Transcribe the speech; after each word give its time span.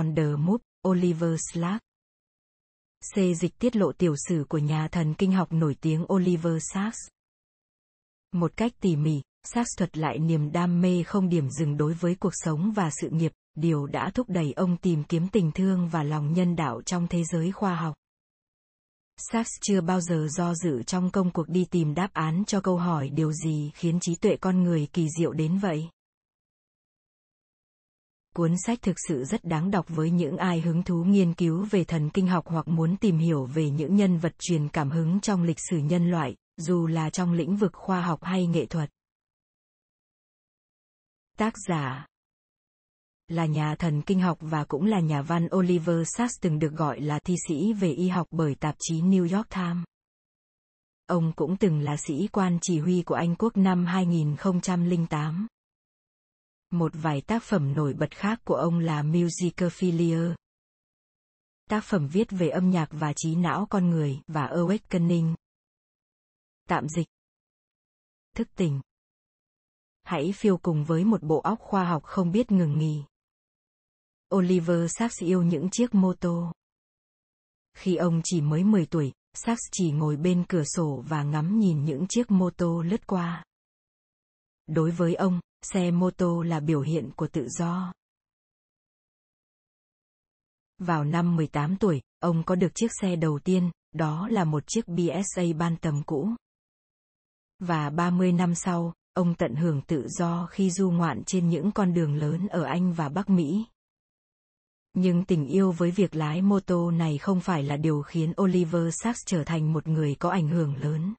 On 0.00 0.14
the 0.14 0.36
Move, 0.36 0.62
Oliver 0.88 1.40
Slack. 1.52 1.80
C. 3.14 3.16
Dịch 3.40 3.58
tiết 3.58 3.76
lộ 3.76 3.92
tiểu 3.92 4.14
sử 4.28 4.44
của 4.48 4.58
nhà 4.58 4.88
thần 4.88 5.14
kinh 5.14 5.32
học 5.32 5.52
nổi 5.52 5.76
tiếng 5.80 6.12
Oliver 6.12 6.62
Sacks. 6.72 6.98
Một 8.32 8.52
cách 8.56 8.72
tỉ 8.80 8.96
mỉ, 8.96 9.22
Sacks 9.44 9.68
thuật 9.78 9.98
lại 9.98 10.18
niềm 10.18 10.52
đam 10.52 10.80
mê 10.80 11.02
không 11.02 11.28
điểm 11.28 11.50
dừng 11.50 11.76
đối 11.76 11.94
với 11.94 12.14
cuộc 12.14 12.32
sống 12.32 12.72
và 12.72 12.90
sự 13.00 13.08
nghiệp, 13.10 13.32
điều 13.54 13.86
đã 13.86 14.10
thúc 14.14 14.28
đẩy 14.28 14.52
ông 14.52 14.76
tìm 14.76 15.04
kiếm 15.04 15.28
tình 15.28 15.52
thương 15.52 15.88
và 15.88 16.02
lòng 16.02 16.32
nhân 16.32 16.56
đạo 16.56 16.82
trong 16.82 17.06
thế 17.08 17.24
giới 17.24 17.52
khoa 17.52 17.74
học. 17.74 17.94
Sacks 19.16 19.50
chưa 19.62 19.80
bao 19.80 20.00
giờ 20.00 20.26
do 20.30 20.54
dự 20.54 20.82
trong 20.82 21.10
công 21.10 21.30
cuộc 21.30 21.48
đi 21.48 21.64
tìm 21.70 21.94
đáp 21.94 22.10
án 22.12 22.44
cho 22.46 22.60
câu 22.60 22.76
hỏi 22.76 23.08
điều 23.08 23.32
gì 23.32 23.70
khiến 23.74 24.00
trí 24.00 24.14
tuệ 24.14 24.36
con 24.36 24.62
người 24.62 24.88
kỳ 24.92 25.08
diệu 25.18 25.32
đến 25.32 25.58
vậy. 25.58 25.88
Cuốn 28.36 28.54
sách 28.66 28.82
thực 28.82 28.96
sự 29.08 29.24
rất 29.24 29.44
đáng 29.44 29.70
đọc 29.70 29.86
với 29.88 30.10
những 30.10 30.36
ai 30.36 30.60
hứng 30.60 30.82
thú 30.82 31.04
nghiên 31.04 31.34
cứu 31.34 31.66
về 31.70 31.84
thần 31.84 32.10
kinh 32.10 32.26
học 32.26 32.44
hoặc 32.46 32.68
muốn 32.68 32.96
tìm 32.96 33.18
hiểu 33.18 33.44
về 33.44 33.70
những 33.70 33.96
nhân 33.96 34.18
vật 34.18 34.32
truyền 34.38 34.68
cảm 34.68 34.90
hứng 34.90 35.20
trong 35.20 35.42
lịch 35.42 35.58
sử 35.70 35.78
nhân 35.78 36.10
loại, 36.10 36.36
dù 36.56 36.86
là 36.86 37.10
trong 37.10 37.32
lĩnh 37.32 37.56
vực 37.56 37.72
khoa 37.74 38.00
học 38.00 38.24
hay 38.24 38.46
nghệ 38.46 38.66
thuật. 38.66 38.90
Tác 41.38 41.54
giả 41.68 42.06
là 43.28 43.46
nhà 43.46 43.74
thần 43.74 44.02
kinh 44.02 44.20
học 44.20 44.38
và 44.40 44.64
cũng 44.64 44.84
là 44.84 45.00
nhà 45.00 45.22
văn 45.22 45.48
Oliver 45.56 46.08
Sacks 46.16 46.34
từng 46.40 46.58
được 46.58 46.72
gọi 46.72 47.00
là 47.00 47.18
thi 47.18 47.34
sĩ 47.48 47.72
về 47.72 47.92
y 47.92 48.08
học 48.08 48.26
bởi 48.30 48.54
tạp 48.54 48.74
chí 48.78 49.00
New 49.00 49.36
York 49.36 49.48
Times. 49.48 49.84
Ông 51.06 51.32
cũng 51.36 51.56
từng 51.56 51.80
là 51.80 51.96
sĩ 51.96 52.28
quan 52.32 52.58
chỉ 52.62 52.78
huy 52.78 53.02
của 53.02 53.14
Anh 53.14 53.34
quốc 53.38 53.56
năm 53.56 53.86
2008. 53.86 55.46
Một 56.70 56.92
vài 56.94 57.20
tác 57.20 57.42
phẩm 57.42 57.74
nổi 57.74 57.94
bật 57.94 58.10
khác 58.10 58.40
của 58.44 58.54
ông 58.54 58.78
là 58.78 59.02
Musicophilia, 59.02 60.34
tác 61.70 61.84
phẩm 61.84 62.08
viết 62.08 62.30
về 62.30 62.48
âm 62.48 62.70
nhạc 62.70 62.88
và 62.90 63.12
trí 63.16 63.34
não 63.34 63.66
con 63.70 63.90
người 63.90 64.20
và 64.26 64.46
Awakening. 64.46 65.34
Tạm 66.68 66.88
dịch. 66.88 67.06
Thức 68.36 68.48
tỉnh. 68.56 68.80
Hãy 70.02 70.32
phiêu 70.36 70.56
cùng 70.56 70.84
với 70.84 71.04
một 71.04 71.22
bộ 71.22 71.40
óc 71.40 71.58
khoa 71.60 71.84
học 71.84 72.04
không 72.04 72.32
biết 72.32 72.52
ngừng 72.52 72.78
nghỉ. 72.78 73.04
Oliver 74.34 74.92
Sacks 74.98 75.22
yêu 75.22 75.42
những 75.42 75.68
chiếc 75.70 75.94
mô 75.94 76.14
tô. 76.14 76.52
Khi 77.74 77.96
ông 77.96 78.20
chỉ 78.24 78.40
mới 78.40 78.64
10 78.64 78.86
tuổi, 78.86 79.12
Sacks 79.34 79.60
chỉ 79.72 79.90
ngồi 79.90 80.16
bên 80.16 80.44
cửa 80.48 80.64
sổ 80.64 81.04
và 81.08 81.22
ngắm 81.22 81.58
nhìn 81.58 81.84
những 81.84 82.06
chiếc 82.08 82.30
mô 82.30 82.50
tô 82.50 82.82
lướt 82.82 83.06
qua. 83.06 83.44
Đối 84.66 84.90
với 84.90 85.14
ông, 85.14 85.40
xe 85.62 85.90
mô 85.90 86.10
tô 86.10 86.42
là 86.42 86.60
biểu 86.60 86.80
hiện 86.80 87.10
của 87.16 87.26
tự 87.26 87.48
do. 87.48 87.92
Vào 90.78 91.04
năm 91.04 91.36
18 91.36 91.76
tuổi, 91.76 92.02
ông 92.20 92.42
có 92.46 92.54
được 92.54 92.74
chiếc 92.74 92.90
xe 93.00 93.16
đầu 93.16 93.38
tiên, 93.44 93.70
đó 93.92 94.28
là 94.30 94.44
một 94.44 94.62
chiếc 94.66 94.88
BSA 94.88 95.42
ban 95.58 95.76
tầm 95.76 96.02
cũ. 96.06 96.28
Và 97.58 97.90
30 97.90 98.32
năm 98.32 98.54
sau, 98.54 98.94
ông 99.14 99.34
tận 99.34 99.54
hưởng 99.54 99.82
tự 99.82 100.08
do 100.08 100.46
khi 100.50 100.70
du 100.70 100.90
ngoạn 100.90 101.22
trên 101.26 101.48
những 101.48 101.72
con 101.72 101.94
đường 101.94 102.16
lớn 102.16 102.46
ở 102.48 102.62
Anh 102.62 102.92
và 102.92 103.08
Bắc 103.08 103.30
Mỹ. 103.30 103.64
Nhưng 104.94 105.24
tình 105.24 105.46
yêu 105.46 105.72
với 105.72 105.90
việc 105.90 106.14
lái 106.14 106.42
mô 106.42 106.60
tô 106.60 106.90
này 106.90 107.18
không 107.18 107.40
phải 107.40 107.62
là 107.62 107.76
điều 107.76 108.02
khiến 108.02 108.32
Oliver 108.42 108.94
Sacks 109.02 109.20
trở 109.26 109.44
thành 109.44 109.72
một 109.72 109.88
người 109.88 110.14
có 110.14 110.30
ảnh 110.30 110.48
hưởng 110.48 110.76
lớn. 110.76 111.14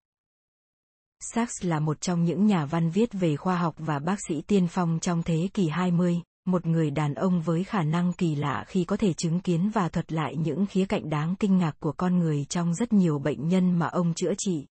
Sachs 1.24 1.66
là 1.66 1.80
một 1.80 2.02
trong 2.02 2.24
những 2.24 2.46
nhà 2.46 2.66
văn 2.66 2.90
viết 2.90 3.14
về 3.14 3.36
khoa 3.36 3.58
học 3.58 3.76
và 3.78 4.00
bác 4.00 4.18
sĩ 4.28 4.42
tiên 4.42 4.68
phong 4.68 5.00
trong 5.02 5.24
thế 5.24 5.50
kỷ 5.54 5.68
20, 5.68 6.22
một 6.46 6.66
người 6.66 6.92
đàn 6.92 7.14
ông 7.14 7.42
với 7.42 7.64
khả 7.64 7.84
năng 7.84 8.14
kỳ 8.14 8.36
lạ 8.36 8.66
khi 8.68 8.84
có 8.84 8.98
thể 8.98 9.14
chứng 9.14 9.40
kiến 9.40 9.70
và 9.70 9.90
thuật 9.90 10.12
lại 10.12 10.36
những 10.36 10.66
khía 10.66 10.86
cạnh 10.86 11.10
đáng 11.10 11.36
kinh 11.40 11.58
ngạc 11.58 11.80
của 11.80 11.92
con 11.92 12.20
người 12.20 12.46
trong 12.46 12.74
rất 12.74 12.94
nhiều 12.94 13.20
bệnh 13.20 13.48
nhân 13.48 13.80
mà 13.80 13.88
ông 13.88 14.14
chữa 14.14 14.34
trị. 14.38 14.66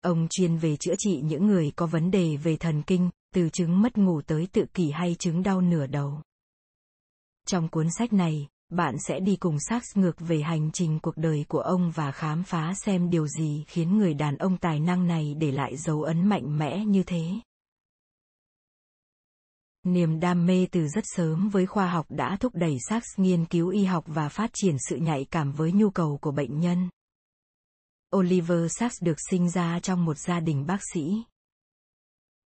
Ông 0.00 0.26
chuyên 0.30 0.56
về 0.56 0.76
chữa 0.76 0.94
trị 0.98 1.20
những 1.24 1.46
người 1.46 1.72
có 1.76 1.86
vấn 1.86 2.10
đề 2.10 2.36
về 2.36 2.56
thần 2.56 2.82
kinh, 2.82 3.10
từ 3.34 3.48
chứng 3.48 3.82
mất 3.82 3.98
ngủ 3.98 4.22
tới 4.22 4.48
tự 4.52 4.64
kỷ 4.74 4.90
hay 4.90 5.16
chứng 5.18 5.42
đau 5.42 5.60
nửa 5.60 5.86
đầu. 5.86 6.20
Trong 7.46 7.68
cuốn 7.68 7.86
sách 7.98 8.12
này, 8.12 8.48
bạn 8.68 8.94
sẽ 8.98 9.20
đi 9.20 9.36
cùng 9.36 9.56
Sachs 9.60 9.96
ngược 9.96 10.16
về 10.18 10.40
hành 10.40 10.70
trình 10.72 10.98
cuộc 10.98 11.16
đời 11.16 11.44
của 11.48 11.60
ông 11.60 11.90
và 11.90 12.12
khám 12.12 12.42
phá 12.42 12.74
xem 12.74 13.10
điều 13.10 13.26
gì 13.26 13.64
khiến 13.68 13.98
người 13.98 14.14
đàn 14.14 14.36
ông 14.36 14.56
tài 14.56 14.80
năng 14.80 15.06
này 15.06 15.34
để 15.34 15.52
lại 15.52 15.76
dấu 15.76 16.02
ấn 16.02 16.26
mạnh 16.26 16.58
mẽ 16.58 16.84
như 16.84 17.02
thế. 17.02 17.24
Niềm 19.84 20.20
đam 20.20 20.46
mê 20.46 20.66
từ 20.72 20.88
rất 20.88 21.04
sớm 21.06 21.48
với 21.48 21.66
khoa 21.66 21.90
học 21.90 22.06
đã 22.08 22.36
thúc 22.40 22.54
đẩy 22.54 22.76
Sachs 22.88 23.06
nghiên 23.16 23.44
cứu 23.44 23.68
y 23.68 23.84
học 23.84 24.04
và 24.06 24.28
phát 24.28 24.50
triển 24.54 24.76
sự 24.88 24.96
nhạy 24.96 25.26
cảm 25.30 25.52
với 25.52 25.72
nhu 25.72 25.90
cầu 25.90 26.18
của 26.20 26.30
bệnh 26.30 26.60
nhân. 26.60 26.88
Oliver 28.16 28.72
Sacks 28.78 29.02
được 29.02 29.16
sinh 29.30 29.50
ra 29.50 29.80
trong 29.80 30.04
một 30.04 30.18
gia 30.18 30.40
đình 30.40 30.66
bác 30.66 30.80
sĩ. 30.94 31.22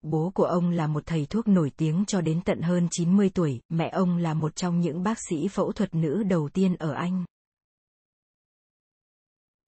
Bố 0.01 0.31
của 0.35 0.43
ông 0.43 0.69
là 0.69 0.87
một 0.87 1.03
thầy 1.05 1.25
thuốc 1.25 1.47
nổi 1.47 1.71
tiếng 1.77 2.03
cho 2.07 2.21
đến 2.21 2.41
tận 2.45 2.61
hơn 2.61 2.87
90 2.91 3.29
tuổi, 3.33 3.61
mẹ 3.69 3.89
ông 3.89 4.17
là 4.17 4.33
một 4.33 4.55
trong 4.55 4.79
những 4.79 5.03
bác 5.03 5.17
sĩ 5.29 5.47
phẫu 5.47 5.71
thuật 5.71 5.95
nữ 5.95 6.23
đầu 6.23 6.49
tiên 6.49 6.75
ở 6.75 6.91
Anh. 6.91 7.25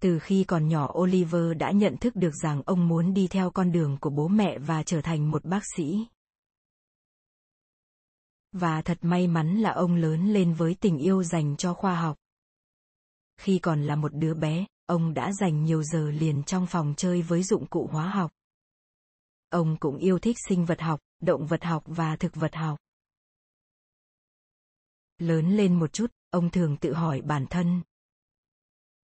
Từ 0.01 0.19
khi 0.19 0.44
còn 0.44 0.67
nhỏ 0.67 0.94
Oliver 1.00 1.57
đã 1.57 1.72
nhận 1.72 1.97
thức 1.97 2.16
được 2.16 2.35
rằng 2.44 2.62
ông 2.66 2.88
muốn 2.88 3.13
đi 3.13 3.28
theo 3.28 3.51
con 3.51 3.72
đường 3.72 3.97
của 4.01 4.09
bố 4.09 4.28
mẹ 4.28 4.59
và 4.59 4.84
trở 4.84 5.01
thành 5.01 5.31
một 5.31 5.45
bác 5.45 5.63
sĩ. 5.75 6.07
Và 8.51 8.81
thật 8.81 8.97
may 9.01 9.28
mắn 9.28 9.57
là 9.57 9.72
ông 9.72 9.96
lớn 9.96 10.34
lên 10.34 10.53
với 10.53 10.75
tình 10.79 10.97
yêu 10.97 11.23
dành 11.23 11.57
cho 11.57 11.73
khoa 11.73 11.96
học. 11.96 12.17
Khi 13.38 13.59
còn 13.59 13.84
là 13.84 13.96
một 13.96 14.13
đứa 14.13 14.34
bé, 14.34 14.66
ông 14.85 15.13
đã 15.13 15.31
dành 15.34 15.63
nhiều 15.63 15.84
giờ 15.84 16.11
liền 16.11 16.44
trong 16.44 16.67
phòng 16.67 16.94
chơi 16.97 17.22
với 17.22 17.44
dụng 17.44 17.66
cụ 17.67 17.88
hóa 17.91 18.09
học. 18.09 18.31
Ông 19.49 19.77
cũng 19.79 19.97
yêu 19.97 20.19
thích 20.19 20.37
sinh 20.47 20.65
vật 20.65 20.81
học, 20.81 20.99
động 21.21 21.45
vật 21.45 21.63
học 21.63 21.83
và 21.85 22.15
thực 22.15 22.35
vật 22.35 22.55
học. 22.55 22.79
Lớn 25.17 25.57
lên 25.57 25.79
một 25.79 25.93
chút, 25.93 26.11
ông 26.29 26.49
thường 26.49 26.77
tự 26.77 26.93
hỏi 26.93 27.21
bản 27.21 27.45
thân. 27.49 27.81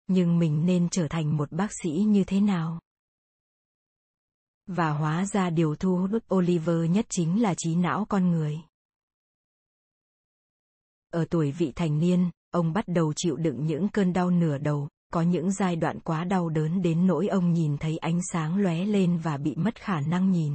Nhưng 0.07 0.39
mình 0.39 0.65
nên 0.65 0.89
trở 0.89 1.07
thành 1.07 1.37
một 1.37 1.51
bác 1.51 1.71
sĩ 1.83 1.89
như 1.89 2.23
thế 2.23 2.41
nào? 2.41 2.79
Và 4.65 4.89
hóa 4.89 5.25
ra 5.25 5.49
điều 5.49 5.75
thu 5.75 5.97
hút 5.97 6.23
Oliver 6.35 6.89
nhất 6.89 7.05
chính 7.09 7.41
là 7.41 7.53
trí 7.57 7.75
não 7.75 8.05
con 8.09 8.31
người. 8.31 8.57
Ở 11.09 11.25
tuổi 11.29 11.51
vị 11.51 11.71
thành 11.75 11.99
niên, 11.99 12.31
ông 12.51 12.73
bắt 12.73 12.85
đầu 12.87 13.13
chịu 13.15 13.35
đựng 13.35 13.65
những 13.65 13.89
cơn 13.89 14.13
đau 14.13 14.31
nửa 14.31 14.57
đầu, 14.57 14.89
có 15.13 15.21
những 15.21 15.51
giai 15.51 15.75
đoạn 15.75 15.99
quá 15.99 16.23
đau 16.23 16.49
đớn 16.49 16.81
đến 16.81 17.07
nỗi 17.07 17.27
ông 17.27 17.53
nhìn 17.53 17.77
thấy 17.77 17.97
ánh 17.97 18.19
sáng 18.31 18.57
lóe 18.57 18.85
lên 18.85 19.17
và 19.17 19.37
bị 19.37 19.55
mất 19.55 19.75
khả 19.75 20.01
năng 20.01 20.31
nhìn. 20.31 20.53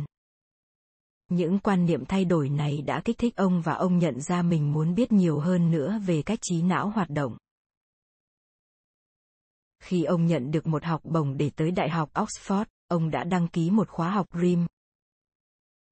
Những 1.28 1.58
quan 1.58 1.86
niệm 1.86 2.04
thay 2.04 2.24
đổi 2.24 2.48
này 2.48 2.82
đã 2.82 3.00
kích 3.04 3.18
thích 3.18 3.36
ông 3.36 3.62
và 3.62 3.72
ông 3.72 3.98
nhận 3.98 4.20
ra 4.20 4.42
mình 4.42 4.72
muốn 4.72 4.94
biết 4.94 5.12
nhiều 5.12 5.38
hơn 5.38 5.70
nữa 5.70 6.00
về 6.06 6.22
cách 6.22 6.38
trí 6.42 6.62
não 6.62 6.90
hoạt 6.90 7.10
động. 7.10 7.36
Khi 9.82 10.04
ông 10.04 10.26
nhận 10.26 10.50
được 10.50 10.66
một 10.66 10.84
học 10.84 11.00
bổng 11.04 11.36
để 11.36 11.50
tới 11.56 11.70
đại 11.70 11.90
học 11.90 12.10
oxford, 12.14 12.64
ông 12.88 13.10
đã 13.10 13.24
đăng 13.24 13.48
ký 13.48 13.70
một 13.70 13.88
khóa 13.88 14.10
học 14.10 14.26
rim 14.40 14.66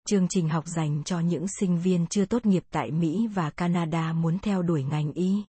chương 0.09 0.29
trình 0.29 0.49
học 0.49 0.67
dành 0.67 1.03
cho 1.05 1.21
những 1.21 1.47
sinh 1.61 1.79
viên 1.79 2.07
chưa 2.07 2.25
tốt 2.25 2.47
nghiệp 2.47 2.63
tại 2.71 2.91
mỹ 2.91 3.27
và 3.35 3.51
canada 3.51 4.13
muốn 4.13 4.39
theo 4.39 4.63
đuổi 4.63 4.83
ngành 4.83 5.13
y 5.13 5.45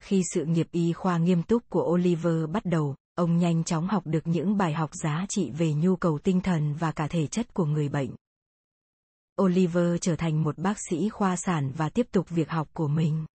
khi 0.00 0.22
sự 0.34 0.44
nghiệp 0.44 0.68
y 0.72 0.92
khoa 0.92 1.18
nghiêm 1.18 1.42
túc 1.42 1.62
của 1.70 1.92
Oliver 1.92 2.50
bắt 2.52 2.64
đầu, 2.64 2.94
ông 3.14 3.38
nhanh 3.38 3.64
chóng 3.64 3.88
học 3.88 4.02
được 4.06 4.26
những 4.26 4.56
bài 4.56 4.72
học 4.72 4.90
giá 4.94 5.26
trị 5.28 5.50
về 5.50 5.74
nhu 5.74 5.96
cầu 5.96 6.18
tinh 6.18 6.40
thần 6.40 6.74
và 6.74 6.92
cả 6.92 7.08
thể 7.08 7.26
chất 7.26 7.54
của 7.54 7.64
người 7.64 7.88
bệnh. 7.88 8.10
Oliver 9.42 9.96
trở 10.00 10.16
thành 10.16 10.42
một 10.42 10.58
bác 10.58 10.76
sĩ 10.90 11.08
khoa 11.08 11.36
sản 11.36 11.72
và 11.76 11.88
tiếp 11.88 12.06
tục 12.12 12.30
việc 12.30 12.50
học 12.50 12.68
của 12.72 12.88
mình. 12.88 13.26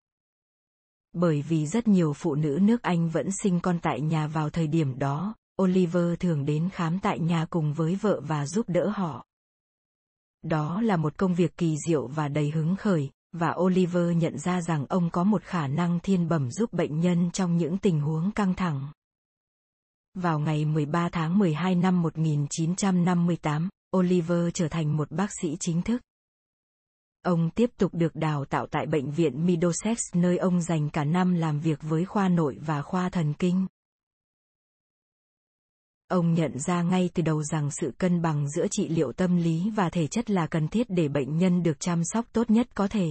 Bởi 1.12 1.42
vì 1.42 1.66
rất 1.66 1.88
nhiều 1.88 2.12
phụ 2.12 2.34
nữ 2.34 2.58
nước 2.62 2.82
Anh 2.82 3.08
vẫn 3.08 3.28
sinh 3.42 3.60
con 3.60 3.78
tại 3.82 4.00
nhà 4.00 4.26
vào 4.26 4.50
thời 4.50 4.66
điểm 4.66 4.98
đó, 4.98 5.34
Oliver 5.62 6.18
thường 6.20 6.44
đến 6.44 6.68
khám 6.72 6.98
tại 6.98 7.18
nhà 7.18 7.46
cùng 7.50 7.72
với 7.74 7.94
vợ 7.94 8.20
và 8.20 8.46
giúp 8.46 8.68
đỡ 8.68 8.88
họ. 8.88 9.26
Đó 10.42 10.80
là 10.80 10.96
một 10.96 11.16
công 11.16 11.34
việc 11.34 11.56
kỳ 11.56 11.76
diệu 11.86 12.06
và 12.06 12.28
đầy 12.28 12.50
hứng 12.50 12.76
khởi, 12.76 13.10
và 13.32 13.54
Oliver 13.60 14.16
nhận 14.16 14.38
ra 14.38 14.60
rằng 14.60 14.86
ông 14.88 15.10
có 15.10 15.24
một 15.24 15.42
khả 15.42 15.66
năng 15.66 16.00
thiên 16.00 16.28
bẩm 16.28 16.50
giúp 16.50 16.72
bệnh 16.72 17.00
nhân 17.00 17.30
trong 17.30 17.56
những 17.56 17.78
tình 17.78 18.00
huống 18.00 18.32
căng 18.32 18.54
thẳng. 18.54 18.92
Vào 20.14 20.38
ngày 20.38 20.64
13 20.64 21.08
tháng 21.12 21.38
12 21.38 21.74
năm 21.74 22.02
1958, 22.02 23.68
Oliver 23.96 24.48
trở 24.54 24.68
thành 24.68 24.96
một 24.96 25.10
bác 25.10 25.30
sĩ 25.40 25.56
chính 25.60 25.82
thức. 25.82 26.02
Ông 27.22 27.50
tiếp 27.50 27.70
tục 27.78 27.94
được 27.94 28.14
đào 28.14 28.44
tạo 28.44 28.66
tại 28.66 28.86
bệnh 28.86 29.10
viện 29.10 29.46
Middlesex 29.46 29.98
nơi 30.14 30.38
ông 30.38 30.60
dành 30.60 30.90
cả 30.90 31.04
năm 31.04 31.34
làm 31.34 31.60
việc 31.60 31.78
với 31.82 32.04
khoa 32.04 32.28
nội 32.28 32.58
và 32.66 32.82
khoa 32.82 33.08
thần 33.08 33.34
kinh. 33.34 33.66
Ông 36.12 36.34
nhận 36.34 36.58
ra 36.58 36.82
ngay 36.82 37.10
từ 37.14 37.22
đầu 37.22 37.42
rằng 37.42 37.70
sự 37.70 37.92
cân 37.98 38.22
bằng 38.22 38.48
giữa 38.50 38.66
trị 38.70 38.88
liệu 38.88 39.12
tâm 39.12 39.36
lý 39.36 39.70
và 39.70 39.90
thể 39.90 40.06
chất 40.06 40.30
là 40.30 40.46
cần 40.46 40.68
thiết 40.68 40.86
để 40.90 41.08
bệnh 41.08 41.38
nhân 41.38 41.62
được 41.62 41.80
chăm 41.80 42.04
sóc 42.04 42.26
tốt 42.32 42.50
nhất 42.50 42.68
có 42.74 42.88
thể. 42.88 43.08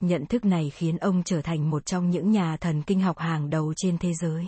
nhận 0.00 0.26
thức 0.26 0.44
này 0.44 0.70
khiến 0.70 0.96
ông 0.96 1.22
trở 1.24 1.42
thành 1.42 1.70
một 1.70 1.86
trong 1.86 2.10
những 2.10 2.30
nhà 2.30 2.56
thần 2.56 2.82
kinh 2.82 3.00
học 3.00 3.18
hàng 3.18 3.50
đầu 3.50 3.72
trên 3.76 3.98
thế 3.98 4.14
giới. 4.14 4.46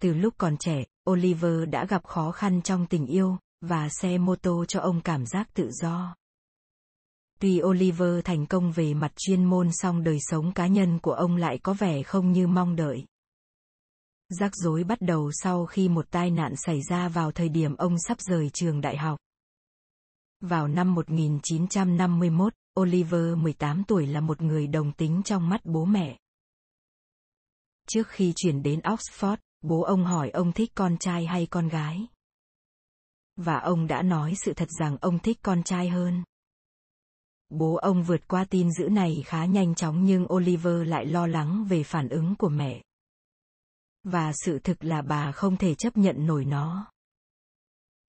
Từ 0.00 0.14
lúc 0.14 0.34
còn 0.38 0.56
trẻ, 0.56 0.84
Oliver 1.10 1.68
đã 1.70 1.86
gặp 1.86 2.04
khó 2.04 2.30
khăn 2.30 2.62
trong 2.62 2.86
tình 2.86 3.06
yêu, 3.06 3.36
và 3.60 3.88
xe 3.88 4.18
mô 4.18 4.36
tô 4.36 4.64
cho 4.68 4.80
ông 4.80 5.00
cảm 5.00 5.26
giác 5.26 5.54
tự 5.54 5.70
do. 5.70 6.16
Tuy 7.40 7.62
Oliver 7.62 8.24
thành 8.24 8.46
công 8.46 8.72
về 8.72 8.94
mặt 8.94 9.12
chuyên 9.16 9.44
môn 9.44 9.68
song 9.72 10.04
đời 10.04 10.18
sống 10.20 10.52
cá 10.52 10.66
nhân 10.66 10.98
của 10.98 11.12
ông 11.12 11.36
lại 11.36 11.58
có 11.58 11.74
vẻ 11.74 12.02
không 12.02 12.32
như 12.32 12.46
mong 12.46 12.76
đợi. 12.76 13.04
Rắc 14.28 14.56
rối 14.56 14.84
bắt 14.84 15.00
đầu 15.00 15.30
sau 15.32 15.66
khi 15.66 15.88
một 15.88 16.06
tai 16.10 16.30
nạn 16.30 16.52
xảy 16.56 16.82
ra 16.82 17.08
vào 17.08 17.32
thời 17.32 17.48
điểm 17.48 17.76
ông 17.76 17.96
sắp 17.98 18.20
rời 18.20 18.50
trường 18.50 18.80
đại 18.80 18.96
học. 18.96 19.18
Vào 20.40 20.68
năm 20.68 20.94
1951, 20.94 22.54
Oliver 22.80 23.36
18 23.36 23.84
tuổi 23.84 24.06
là 24.06 24.20
một 24.20 24.42
người 24.42 24.66
đồng 24.66 24.92
tính 24.92 25.22
trong 25.24 25.48
mắt 25.48 25.60
bố 25.64 25.84
mẹ. 25.84 26.18
Trước 27.88 28.08
khi 28.08 28.32
chuyển 28.36 28.62
đến 28.62 28.80
Oxford, 28.80 29.36
bố 29.62 29.82
ông 29.82 30.04
hỏi 30.04 30.30
ông 30.30 30.52
thích 30.52 30.70
con 30.74 30.96
trai 30.98 31.26
hay 31.26 31.46
con 31.46 31.68
gái. 31.68 32.06
Và 33.36 33.58
ông 33.58 33.86
đã 33.86 34.02
nói 34.02 34.34
sự 34.44 34.54
thật 34.54 34.68
rằng 34.78 34.96
ông 35.00 35.18
thích 35.18 35.38
con 35.42 35.62
trai 35.62 35.88
hơn. 35.88 36.24
Bố 37.48 37.74
ông 37.74 38.02
vượt 38.02 38.28
qua 38.28 38.44
tin 38.44 38.72
dữ 38.72 38.88
này 38.88 39.22
khá 39.26 39.44
nhanh 39.44 39.74
chóng 39.74 40.04
nhưng 40.04 40.32
Oliver 40.32 40.88
lại 40.88 41.06
lo 41.06 41.26
lắng 41.26 41.66
về 41.68 41.82
phản 41.82 42.08
ứng 42.08 42.34
của 42.38 42.48
mẹ. 42.48 42.82
Và 44.10 44.32
sự 44.32 44.58
thực 44.58 44.84
là 44.84 45.02
bà 45.02 45.32
không 45.32 45.56
thể 45.56 45.74
chấp 45.74 45.96
nhận 45.96 46.26
nổi 46.26 46.44
nó. 46.44 46.86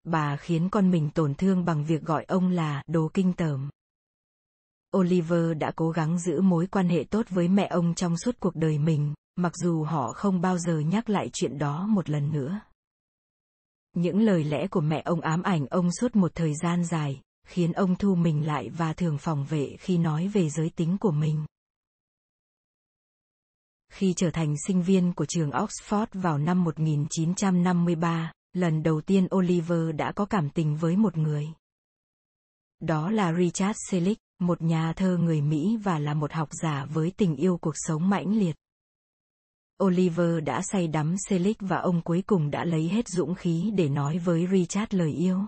Bà 0.03 0.37
khiến 0.37 0.69
con 0.69 0.91
mình 0.91 1.09
tổn 1.09 1.35
thương 1.35 1.65
bằng 1.65 1.83
việc 1.83 2.01
gọi 2.01 2.23
ông 2.23 2.49
là 2.49 2.83
đồ 2.87 3.09
kinh 3.13 3.33
tởm. 3.33 3.69
Oliver 4.97 5.57
đã 5.57 5.71
cố 5.75 5.89
gắng 5.89 6.19
giữ 6.19 6.41
mối 6.41 6.67
quan 6.67 6.89
hệ 6.89 7.03
tốt 7.03 7.25
với 7.29 7.47
mẹ 7.47 7.67
ông 7.67 7.95
trong 7.95 8.17
suốt 8.17 8.35
cuộc 8.39 8.55
đời 8.55 8.77
mình, 8.77 9.13
mặc 9.35 9.53
dù 9.55 9.83
họ 9.83 10.13
không 10.13 10.41
bao 10.41 10.57
giờ 10.57 10.79
nhắc 10.79 11.09
lại 11.09 11.29
chuyện 11.33 11.57
đó 11.57 11.87
một 11.87 12.09
lần 12.09 12.31
nữa. 12.31 12.59
Những 13.95 14.21
lời 14.21 14.43
lẽ 14.43 14.67
của 14.67 14.81
mẹ 14.81 15.01
ông 15.05 15.21
ám 15.21 15.41
ảnh 15.41 15.67
ông 15.67 15.91
suốt 15.91 16.15
một 16.15 16.31
thời 16.35 16.53
gian 16.55 16.85
dài, 16.85 17.21
khiến 17.47 17.73
ông 17.73 17.95
thu 17.95 18.15
mình 18.15 18.47
lại 18.47 18.69
và 18.69 18.93
thường 18.93 19.17
phòng 19.17 19.45
vệ 19.45 19.75
khi 19.79 19.97
nói 19.97 20.27
về 20.27 20.49
giới 20.49 20.69
tính 20.69 20.97
của 20.97 21.11
mình. 21.11 21.45
Khi 23.89 24.13
trở 24.17 24.31
thành 24.31 24.55
sinh 24.67 24.81
viên 24.81 25.13
của 25.13 25.25
trường 25.25 25.49
Oxford 25.49 26.07
vào 26.13 26.37
năm 26.37 26.63
1953, 26.63 28.31
lần 28.53 28.83
đầu 28.83 29.01
tiên 29.01 29.27
Oliver 29.35 29.95
đã 29.95 30.11
có 30.11 30.25
cảm 30.25 30.49
tình 30.49 30.75
với 30.75 30.95
một 30.97 31.17
người. 31.17 31.47
Đó 32.79 33.09
là 33.11 33.33
Richard 33.33 33.79
Selick, 33.89 34.21
một 34.39 34.61
nhà 34.61 34.93
thơ 34.93 35.17
người 35.17 35.41
Mỹ 35.41 35.77
và 35.83 35.99
là 35.99 36.13
một 36.13 36.31
học 36.33 36.49
giả 36.61 36.85
với 36.85 37.11
tình 37.17 37.35
yêu 37.35 37.57
cuộc 37.57 37.73
sống 37.75 38.09
mãnh 38.09 38.37
liệt. 38.37 38.55
Oliver 39.83 40.43
đã 40.43 40.61
say 40.71 40.87
đắm 40.87 41.15
Selick 41.29 41.61
và 41.61 41.77
ông 41.77 42.01
cuối 42.01 42.23
cùng 42.25 42.51
đã 42.51 42.65
lấy 42.65 42.89
hết 42.89 43.07
dũng 43.07 43.35
khí 43.35 43.71
để 43.75 43.89
nói 43.89 44.17
với 44.17 44.47
Richard 44.51 44.93
lời 44.93 45.11
yêu. 45.11 45.39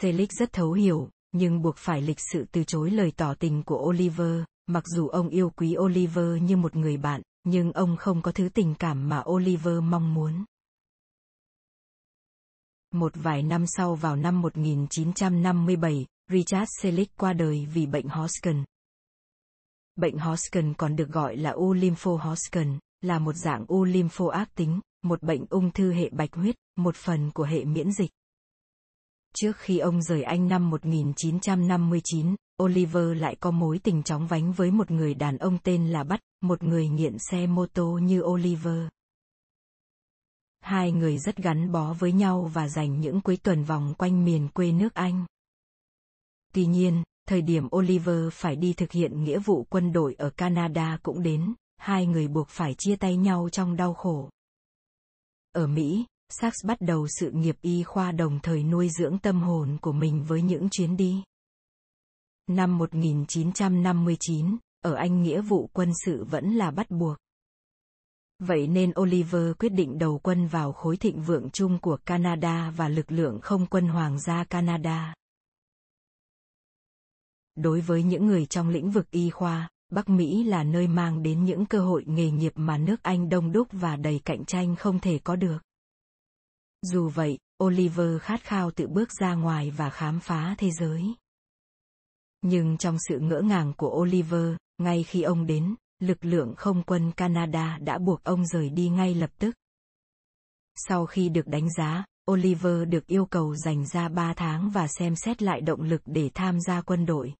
Selick 0.00 0.32
rất 0.32 0.52
thấu 0.52 0.72
hiểu, 0.72 1.08
nhưng 1.32 1.62
buộc 1.62 1.76
phải 1.76 2.02
lịch 2.02 2.20
sự 2.32 2.44
từ 2.52 2.64
chối 2.64 2.90
lời 2.90 3.12
tỏ 3.16 3.34
tình 3.34 3.62
của 3.62 3.86
Oliver, 3.88 4.42
mặc 4.66 4.84
dù 4.86 5.08
ông 5.08 5.28
yêu 5.28 5.50
quý 5.50 5.76
Oliver 5.78 6.42
như 6.42 6.56
một 6.56 6.76
người 6.76 6.96
bạn, 6.96 7.22
nhưng 7.44 7.72
ông 7.72 7.96
không 7.96 8.22
có 8.22 8.32
thứ 8.32 8.48
tình 8.48 8.74
cảm 8.74 9.08
mà 9.08 9.22
Oliver 9.30 9.82
mong 9.82 10.14
muốn. 10.14 10.44
Một 12.90 13.12
vài 13.14 13.42
năm 13.42 13.64
sau 13.66 13.94
vào 13.94 14.16
năm 14.16 14.40
1957, 14.40 16.06
Richard 16.30 16.70
Selick 16.82 17.16
qua 17.16 17.32
đời 17.32 17.66
vì 17.74 17.86
bệnh 17.86 18.08
Hodgkin. 18.08 18.64
Bệnh 19.96 20.18
Hodgkin 20.18 20.74
còn 20.74 20.96
được 20.96 21.08
gọi 21.08 21.36
là 21.36 21.50
u 21.50 21.72
lympho 21.72 22.10
Hodgkin, 22.16 22.78
là 23.00 23.18
một 23.18 23.32
dạng 23.32 23.64
u 23.68 23.84
lympho 23.84 24.28
ác 24.28 24.54
tính, 24.54 24.80
một 25.02 25.22
bệnh 25.22 25.44
ung 25.50 25.70
thư 25.70 25.92
hệ 25.92 26.10
bạch 26.10 26.34
huyết, 26.34 26.56
một 26.76 26.96
phần 26.96 27.30
của 27.30 27.44
hệ 27.44 27.64
miễn 27.64 27.92
dịch. 27.92 28.10
Trước 29.34 29.56
khi 29.56 29.78
ông 29.78 30.02
rời 30.02 30.22
Anh 30.22 30.48
năm 30.48 30.70
1959, 30.70 32.36
Oliver 32.62 33.16
lại 33.16 33.36
có 33.40 33.50
mối 33.50 33.78
tình 33.78 34.02
chóng 34.02 34.26
vánh 34.26 34.52
với 34.52 34.70
một 34.70 34.90
người 34.90 35.14
đàn 35.14 35.38
ông 35.38 35.58
tên 35.62 35.88
là 35.88 36.04
Bắt, 36.04 36.20
một 36.40 36.62
người 36.62 36.88
nghiện 36.88 37.16
xe 37.18 37.46
mô 37.46 37.66
tô 37.66 37.98
như 37.98 38.22
Oliver. 38.22 38.88
Hai 40.60 40.92
người 40.92 41.18
rất 41.18 41.36
gắn 41.36 41.72
bó 41.72 41.92
với 41.92 42.12
nhau 42.12 42.50
và 42.54 42.68
dành 42.68 43.00
những 43.00 43.20
cuối 43.20 43.36
tuần 43.36 43.64
vòng 43.64 43.94
quanh 43.98 44.24
miền 44.24 44.48
quê 44.48 44.72
nước 44.72 44.94
Anh. 44.94 45.26
Tuy 46.54 46.66
nhiên, 46.66 47.02
thời 47.28 47.42
điểm 47.42 47.68
Oliver 47.76 48.32
phải 48.32 48.56
đi 48.56 48.72
thực 48.72 48.92
hiện 48.92 49.24
nghĩa 49.24 49.38
vụ 49.38 49.66
quân 49.70 49.92
đội 49.92 50.14
ở 50.14 50.30
Canada 50.30 50.98
cũng 51.02 51.22
đến, 51.22 51.54
hai 51.76 52.06
người 52.06 52.28
buộc 52.28 52.48
phải 52.48 52.74
chia 52.78 52.96
tay 52.96 53.16
nhau 53.16 53.48
trong 53.52 53.76
đau 53.76 53.94
khổ. 53.94 54.30
Ở 55.52 55.66
Mỹ, 55.66 56.04
Sachs 56.28 56.64
bắt 56.66 56.80
đầu 56.80 57.06
sự 57.08 57.30
nghiệp 57.30 57.56
y 57.62 57.82
khoa 57.82 58.12
đồng 58.12 58.40
thời 58.42 58.64
nuôi 58.64 58.88
dưỡng 58.98 59.18
tâm 59.18 59.42
hồn 59.42 59.78
của 59.80 59.92
mình 59.92 60.24
với 60.24 60.42
những 60.42 60.68
chuyến 60.70 60.96
đi. 60.96 61.22
Năm 62.46 62.78
1959, 62.78 64.56
ở 64.84 64.94
Anh 64.94 65.22
nghĩa 65.22 65.40
vụ 65.40 65.70
quân 65.72 65.92
sự 66.04 66.24
vẫn 66.24 66.54
là 66.54 66.70
bắt 66.70 66.90
buộc. 66.90 67.16
Vậy 68.38 68.66
nên 68.66 68.92
Oliver 69.00 69.52
quyết 69.58 69.68
định 69.68 69.98
đầu 69.98 70.20
quân 70.22 70.46
vào 70.46 70.72
khối 70.72 70.96
thịnh 70.96 71.22
vượng 71.22 71.50
chung 71.50 71.78
của 71.78 71.96
Canada 72.06 72.70
và 72.76 72.88
lực 72.88 73.12
lượng 73.12 73.40
không 73.42 73.66
quân 73.66 73.88
Hoàng 73.88 74.20
gia 74.20 74.44
Canada. 74.44 75.14
Đối 77.54 77.80
với 77.80 78.02
những 78.02 78.26
người 78.26 78.46
trong 78.46 78.68
lĩnh 78.68 78.90
vực 78.90 79.10
y 79.10 79.30
khoa, 79.30 79.68
Bắc 79.90 80.08
Mỹ 80.08 80.44
là 80.44 80.64
nơi 80.64 80.86
mang 80.86 81.22
đến 81.22 81.44
những 81.44 81.66
cơ 81.66 81.80
hội 81.80 82.04
nghề 82.06 82.30
nghiệp 82.30 82.52
mà 82.56 82.78
nước 82.78 83.02
Anh 83.02 83.28
đông 83.28 83.52
đúc 83.52 83.68
và 83.72 83.96
đầy 83.96 84.20
cạnh 84.24 84.44
tranh 84.44 84.76
không 84.76 85.00
thể 85.00 85.18
có 85.24 85.36
được. 85.36 85.58
Dù 86.82 87.08
vậy, 87.08 87.38
Oliver 87.64 88.22
khát 88.22 88.42
khao 88.42 88.70
tự 88.70 88.86
bước 88.86 89.12
ra 89.20 89.34
ngoài 89.34 89.70
và 89.70 89.90
khám 89.90 90.20
phá 90.20 90.54
thế 90.58 90.70
giới. 90.70 91.14
Nhưng 92.42 92.76
trong 92.78 92.96
sự 93.08 93.18
ngỡ 93.18 93.40
ngàng 93.40 93.72
của 93.76 94.00
Oliver, 94.00 94.56
ngay 94.78 95.02
khi 95.02 95.22
ông 95.22 95.46
đến, 95.46 95.74
lực 96.00 96.24
lượng 96.24 96.54
không 96.56 96.82
quân 96.82 97.12
Canada 97.12 97.78
đã 97.78 97.98
buộc 97.98 98.24
ông 98.24 98.46
rời 98.46 98.70
đi 98.70 98.88
ngay 98.88 99.14
lập 99.14 99.30
tức. 99.38 99.54
Sau 100.76 101.06
khi 101.06 101.28
được 101.28 101.46
đánh 101.46 101.72
giá, 101.72 102.04
Oliver 102.30 102.88
được 102.88 103.06
yêu 103.06 103.26
cầu 103.26 103.56
dành 103.56 103.86
ra 103.86 104.08
3 104.08 104.34
tháng 104.34 104.70
và 104.70 104.88
xem 104.88 105.16
xét 105.16 105.42
lại 105.42 105.60
động 105.60 105.82
lực 105.82 106.02
để 106.04 106.30
tham 106.34 106.60
gia 106.60 106.82
quân 106.82 107.06
đội. 107.06 107.34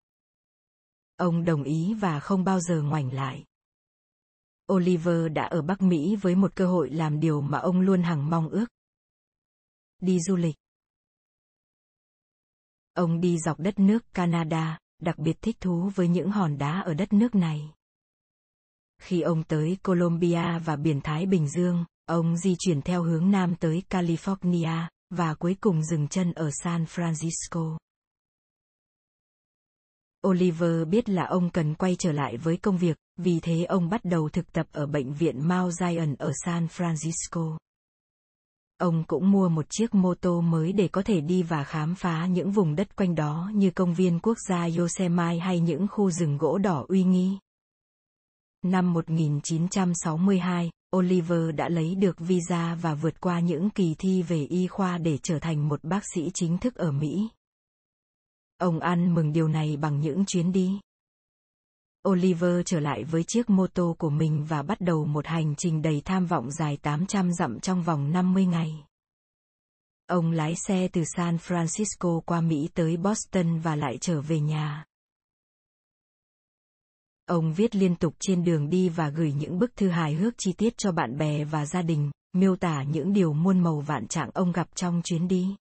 Ông 1.17 1.45
đồng 1.45 1.63
ý 1.63 1.95
và 1.95 2.21
không 2.21 2.45
bao 2.45 2.61
giờ 2.61 2.83
ngoảnh 2.83 3.13
lại. 3.13 3.45
Oliver 4.73 5.33
đã 5.33 5.45
ở 5.45 5.63
Bắc 5.63 5.83
Mỹ 5.83 6.17
với 6.17 6.35
một 6.35 6.57
cơ 6.57 6.67
hội 6.67 6.91
làm 6.91 7.21
điều 7.21 7.41
mà 7.41 7.59
ông 7.59 7.81
luôn 7.81 8.03
hằng 8.03 8.31
mong 8.31 8.49
ước. 8.49 8.67
Đi 10.01 10.21
du 10.21 10.37
lịch. 10.37 10.57
Ông 12.95 13.21
đi 13.21 13.39
dọc 13.39 13.59
đất 13.61 13.79
nước 13.79 14.15
Canada, 14.15 14.79
đặc 15.03 15.19
biệt 15.19 15.43
thích 15.43 15.57
thú 15.61 15.91
với 15.95 16.09
những 16.09 16.31
hòn 16.31 16.59
đá 16.59 16.81
ở 16.81 16.95
đất 16.95 17.13
nước 17.13 17.35
này. 17.35 17.73
Khi 19.01 19.21
ông 19.21 19.43
tới 19.45 19.77
Colombia 19.83 20.59
và 20.65 20.77
biển 20.77 21.01
Thái 21.01 21.27
Bình 21.27 21.49
Dương, 21.49 21.85
ông 22.07 22.37
di 22.37 22.57
chuyển 22.59 22.83
theo 22.83 23.03
hướng 23.03 23.31
nam 23.31 23.55
tới 23.55 23.83
California, 23.91 24.89
và 25.11 25.35
cuối 25.35 25.57
cùng 25.61 25.85
dừng 25.85 26.09
chân 26.09 26.33
ở 26.33 26.51
San 26.63 26.85
Francisco. 26.85 27.77
Oliver 30.29 30.89
biết 30.89 31.09
là 31.09 31.25
ông 31.25 31.51
cần 31.51 31.75
quay 31.75 31.97
trở 31.99 32.13
lại 32.13 32.37
với 32.37 32.57
công 32.57 32.79
việc, 32.79 32.97
vì 33.17 33.41
thế 33.41 33.65
ông 33.65 33.89
bắt 33.89 34.05
đầu 34.05 34.29
thực 34.29 34.53
tập 34.53 34.67
ở 34.73 34.87
bệnh 34.87 35.13
viện 35.13 35.49
Mount 35.49 35.73
Zion 35.73 36.17
ở 36.19 36.33
San 36.45 36.67
Francisco. 36.67 37.57
Ông 38.83 39.05
cũng 39.05 39.31
mua 39.31 39.49
một 39.49 39.67
chiếc 39.71 39.95
mô 39.95 40.15
tô 40.15 40.41
mới 40.41 40.73
để 40.73 40.89
có 40.89 41.03
thể 41.03 41.21
đi 41.21 41.43
và 41.43 41.65
khám 41.65 41.95
phá 41.95 42.27
những 42.27 42.53
vùng 42.53 42.77
đất 42.77 42.97
quanh 42.97 43.15
đó 43.15 43.51
như 43.55 43.71
công 43.71 43.95
viên 43.95 44.21
quốc 44.21 44.39
gia 44.49 44.69
Yosemite 44.79 45.39
hay 45.39 45.61
những 45.61 45.89
khu 45.89 46.11
rừng 46.11 46.39
gỗ 46.39 46.59
đỏ 46.59 46.85
uy 46.89 47.05
nghi. 47.05 47.39
Năm 48.63 48.93
1962, 48.93 50.71
Oliver 50.97 51.55
đã 51.55 51.69
lấy 51.69 51.95
được 51.95 52.19
visa 52.19 52.75
và 52.83 52.95
vượt 52.95 53.21
qua 53.21 53.41
những 53.41 53.71
kỳ 53.71 53.95
thi 53.99 54.23
về 54.23 54.45
y 54.45 54.67
khoa 54.67 54.99
để 54.99 55.19
trở 55.23 55.39
thành 55.39 55.69
một 55.69 55.85
bác 55.85 56.03
sĩ 56.15 56.31
chính 56.35 56.59
thức 56.59 56.75
ở 56.75 56.93
Mỹ. 56.93 57.29
Ông 58.59 58.81
ăn 58.81 59.15
mừng 59.15 59.33
điều 59.33 59.49
này 59.49 59.77
bằng 59.77 60.01
những 60.01 60.25
chuyến 60.27 60.53
đi. 60.53 60.81
Oliver 62.09 62.61
trở 62.67 62.81
lại 62.81 63.05
với 63.05 63.25
chiếc 63.25 63.51
mô 63.51 63.67
tô 63.67 63.97
của 63.99 64.11
mình 64.11 64.45
và 64.49 64.63
bắt 64.63 64.81
đầu 64.81 65.05
một 65.05 65.27
hành 65.27 65.55
trình 65.57 65.83
đầy 65.83 66.03
tham 66.05 66.27
vọng 66.27 66.51
dài 66.51 66.77
800 66.83 67.33
dặm 67.33 67.61
trong 67.61 67.83
vòng 67.83 68.13
50 68.13 68.47
ngày. 68.47 68.85
Ông 70.07 70.31
lái 70.31 70.55
xe 70.57 70.89
từ 70.93 71.05
San 71.17 71.37
Francisco 71.37 72.21
qua 72.21 72.41
Mỹ 72.41 72.69
tới 72.75 72.97
Boston 72.97 73.59
và 73.59 73.77
lại 73.77 73.99
trở 74.01 74.21
về 74.21 74.41
nhà. 74.41 74.85
Ông 77.27 77.53
viết 77.53 77.77
liên 77.77 77.97
tục 77.97 78.15
trên 78.19 78.45
đường 78.45 78.71
đi 78.71 78.89
và 78.89 79.09
gửi 79.09 79.33
những 79.33 79.59
bức 79.59 79.77
thư 79.77 79.89
hài 79.89 80.15
hước 80.15 80.35
chi 80.39 80.53
tiết 80.53 80.75
cho 80.77 80.93
bạn 80.93 81.19
bè 81.19 81.45
và 81.45 81.67
gia 81.67 81.83
đình, 81.83 82.11
miêu 82.33 82.57
tả 82.57 82.83
những 82.83 83.13
điều 83.13 83.33
muôn 83.33 83.61
màu 83.61 83.81
vạn 83.81 84.09
trạng 84.09 84.31
ông 84.35 84.53
gặp 84.53 84.69
trong 84.75 85.01
chuyến 85.05 85.29
đi. 85.29 85.57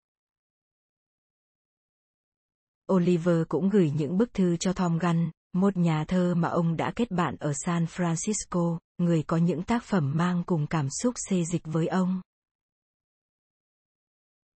Oliver 2.93 3.37
cũng 3.47 3.69
gửi 3.69 3.91
những 3.97 4.17
bức 4.17 4.33
thư 4.33 4.57
cho 4.57 4.73
Tom 4.73 4.97
Gunn, 4.97 5.31
một 5.53 5.77
nhà 5.77 6.05
thơ 6.07 6.35
mà 6.35 6.49
ông 6.49 6.77
đã 6.77 6.91
kết 6.95 7.11
bạn 7.11 7.35
ở 7.39 7.53
San 7.65 7.85
Francisco, 7.85 8.77
người 8.97 9.23
có 9.23 9.37
những 9.37 9.63
tác 9.63 9.83
phẩm 9.83 10.11
mang 10.15 10.43
cùng 10.45 10.67
cảm 10.67 10.87
xúc 10.89 11.15
xê 11.29 11.43
dịch 11.43 11.63
với 11.65 11.87
ông. 11.87 12.21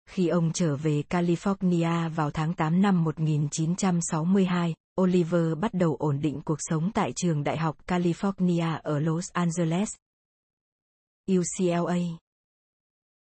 Khi 0.10 0.28
ông 0.28 0.52
trở 0.54 0.76
về 0.76 1.04
California 1.10 2.10
vào 2.10 2.32
tháng 2.32 2.54
8 2.54 2.82
năm 2.82 3.04
1962, 3.04 4.74
Oliver 5.02 5.58
bắt 5.60 5.74
đầu 5.74 5.96
ổn 6.00 6.20
định 6.22 6.42
cuộc 6.46 6.58
sống 6.60 6.92
tại 6.94 7.12
trường 7.16 7.44
Đại 7.44 7.58
học 7.58 7.78
California 7.88 8.80
ở 8.84 9.00
Los 9.00 9.32
Angeles. 9.32 9.90
UCLA. 11.32 11.98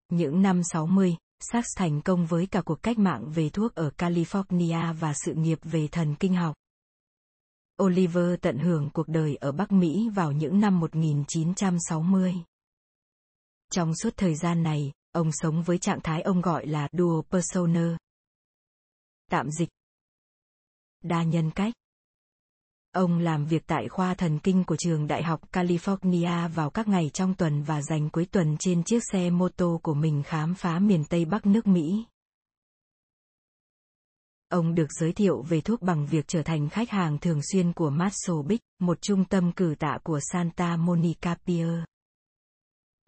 Những 0.09 0.43
năm 0.43 0.61
60, 0.73 1.17
Sachs 1.41 1.69
thành 1.77 2.03
công 2.03 2.27
với 2.27 2.47
cả 2.47 2.63
cuộc 2.63 2.83
cách 2.83 2.99
mạng 2.99 3.31
về 3.31 3.49
thuốc 3.51 3.75
ở 3.75 3.91
California 3.99 4.95
và 4.95 5.13
sự 5.15 5.35
nghiệp 5.35 5.59
về 5.63 5.89
thần 5.89 6.15
kinh 6.15 6.35
học. 6.35 6.55
Oliver 7.83 8.41
tận 8.41 8.59
hưởng 8.59 8.91
cuộc 8.91 9.09
đời 9.09 9.37
ở 9.37 9.53
Bắc 9.53 9.73
Mỹ 9.73 10.09
vào 10.15 10.33
những 10.33 10.61
năm 10.61 10.81
1960. 10.81 12.35
Trong 13.73 13.95
suốt 13.95 14.17
thời 14.17 14.35
gian 14.35 14.63
này, 14.63 14.93
ông 15.13 15.31
sống 15.33 15.63
với 15.63 15.79
trạng 15.79 16.01
thái 16.01 16.23
ông 16.23 16.41
gọi 16.41 16.67
là 16.67 16.89
dual 16.93 17.21
persona. 17.31 17.97
Tạm 19.31 19.51
dịch. 19.51 19.69
Đa 21.03 21.23
nhân 21.23 21.51
cách. 21.51 21.75
Ông 22.93 23.19
làm 23.19 23.45
việc 23.45 23.63
tại 23.67 23.89
khoa 23.89 24.15
thần 24.15 24.39
kinh 24.39 24.65
của 24.65 24.77
trường 24.77 25.07
Đại 25.07 25.23
học 25.23 25.41
California 25.53 26.49
vào 26.49 26.71
các 26.71 26.89
ngày 26.89 27.11
trong 27.15 27.35
tuần 27.35 27.63
và 27.63 27.83
dành 27.83 28.11
cuối 28.11 28.27
tuần 28.33 28.57
trên 28.59 28.83
chiếc 28.85 29.03
xe 29.13 29.31
mô 29.31 29.49
tô 29.49 29.81
của 29.83 29.95
mình 29.95 30.23
khám 30.23 30.55
phá 30.55 30.79
miền 30.79 31.05
Tây 31.05 31.25
Bắc 31.25 31.47
nước 31.47 31.67
Mỹ. 31.67 32.05
Ông 34.53 34.75
được 34.75 34.93
giới 35.01 35.13
thiệu 35.13 35.43
về 35.43 35.61
thuốc 35.61 35.83
bằng 35.83 36.07
việc 36.07 36.25
trở 36.29 36.43
thành 36.43 36.69
khách 36.69 36.91
hàng 36.91 37.19
thường 37.19 37.41
xuyên 37.53 37.73
của 37.73 37.91
Marshall 37.91 38.43
Big, 38.47 38.59
một 38.81 38.99
trung 39.01 39.25
tâm 39.25 39.53
cử 39.53 39.75
tạ 39.79 39.99
của 40.05 40.21
Santa 40.33 40.77
Monica 40.77 41.37
Pier. 41.47 41.71